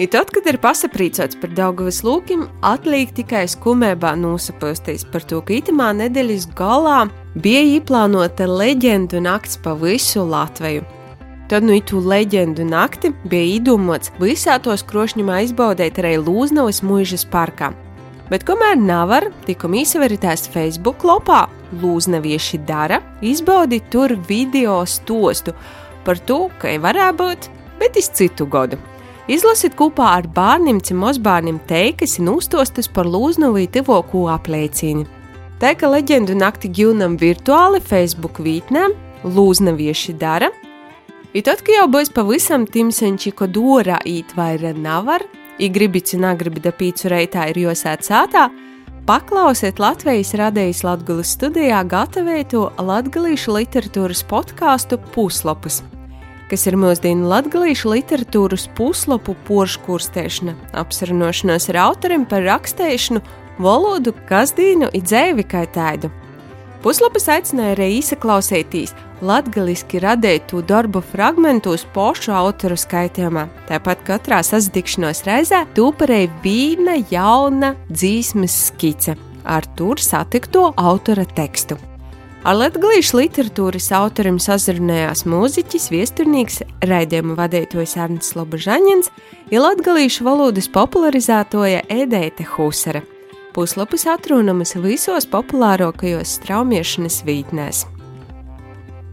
[0.00, 5.60] I tad, kad ir pasaprīcots par Daugavas lūkim, atliek tikai skumībā nūsapostīs par to, ka
[5.60, 7.02] itamā nedēļas galā
[7.36, 10.94] bija īplānota leģendu nakts pa visu Latviju.
[11.48, 17.72] Tad nu itu leģendu nakti bija īdomots visā tos krošņumā izbaudēt arī Lūznavas mūžas parkā,
[18.28, 21.46] Bet kamēr nevar, tikko izveritās Facebook lapā,
[21.80, 25.54] lūznavieši dara, izbaudi tur video stostu
[26.04, 27.48] par to, ka varētu būt,
[27.80, 28.76] bet iz citu gadu.
[29.28, 35.04] Izlasiet kopā ar bērniem, cimosbērniem teikas un uztostus par lūznavu tivoko apliecīni.
[35.60, 38.94] Tā kā leģendu nakti ģūnam virtuāli Facebook vītnēm,
[39.24, 40.52] lūznavieši dara,
[41.36, 45.24] I tad, kad jau būs pavisam timsenči, ko dora īt vaira navar,
[45.58, 48.44] I gribici nagribi da pīcu reitā ir josēt sātā,
[49.08, 55.80] paklausiet Latvijas radējas Latgulas studijā gatavētu latgalīšu literatūras podkāstu Puslapus,
[56.46, 63.24] kas ir mūsdienu latgalīšu literatūras puslapu porškurstēšana, apsarunošanos ar autoriem par rakstēšanu,
[63.58, 66.12] valodu, kasdīnu i dzēvi kā tādu.
[66.82, 73.48] Puslapas aicināja arī izklausīties latgaliski radītu darbu fragmentus pošu autoru skaitījumā.
[73.66, 79.18] Tāpat katrā sasatikšanos reizē tūparēja vīna jauna dzīsmes skice
[79.48, 81.78] ar tur satikto autora tekstu.
[82.46, 89.10] Ar latviešu literatūras autorim sazrunājās mūziķis, viesturnīgs, raidījuma vadītājs Arnsts Lobužaņins,
[89.50, 93.02] ja latviešu valodas popularizētoja Edeite Husara.
[93.56, 97.86] Puslapis atrodamas visos populārākajos straumiešanas vītnēs.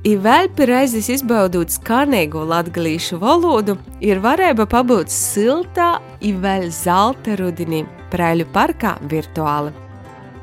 [0.06, 3.74] I vēl reizes izbaudot skanīgo latviešu valodu,
[4.06, 7.82] ir varēja pabūt siltā, vēl zelta rudenī,
[8.14, 9.74] Prēļu parkā virtuāli.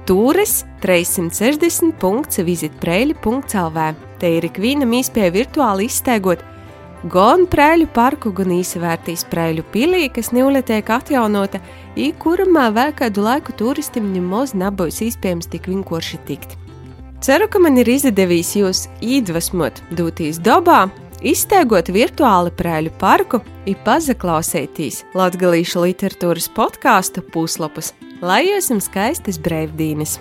[0.02, 3.78] Tūris 360.visitprēļi.lv.
[4.18, 6.42] Te ir ikviena mīspēja virtuāli izsteigot
[7.10, 11.60] gan Prēļu parku, gan īsvērtīs Prēļu pilī, kas nuletiek atjaunota,
[11.96, 16.56] i kurumā vēl kādu laiku turistim nemaz nebūs iespējams tik vienkārši tikt.
[17.22, 20.88] Ceru, ka man ir izdevies jūs iedvesmot, dūtīs dabā,
[21.22, 30.18] izsteigot virtuāli Prēļu parku, i pazaklausētīs latgalīšu literatūras podkāstu puslapus, lai jums skaistas brīvdienas!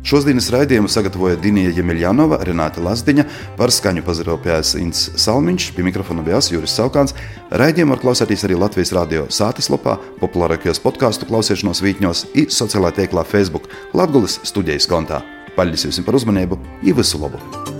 [0.00, 3.26] Šodienas raidījumu sagatavoja Dienija Jemeļjanova, Renāta Lazdiņa,
[3.58, 7.12] par skaņu pazaropējās Inns Salmiņš, pie mikrofona bija Juris Saukāns.
[7.52, 13.26] Raidījumu var klausīties arī Latvijas radio sātas lapā, populārākajos podkāstu klausīšanos vītņos un sociālajā tieklā
[13.28, 15.20] Facebook Latvijas studijas kontā.
[15.58, 17.79] Paldies jums par uzmanību, Ivisu Lobu!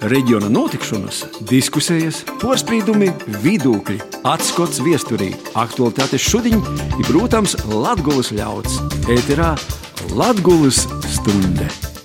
[0.00, 1.18] Reģiona notikšanas,
[1.50, 3.10] diskusijas, porcelāna,
[3.44, 6.64] vidūkļi, atskats viesturī, aktualitātes šodien
[6.96, 8.80] ir, protams, Latvijas ļauds.
[9.12, 9.52] Ēterā
[10.16, 11.99] Latvijas stunde!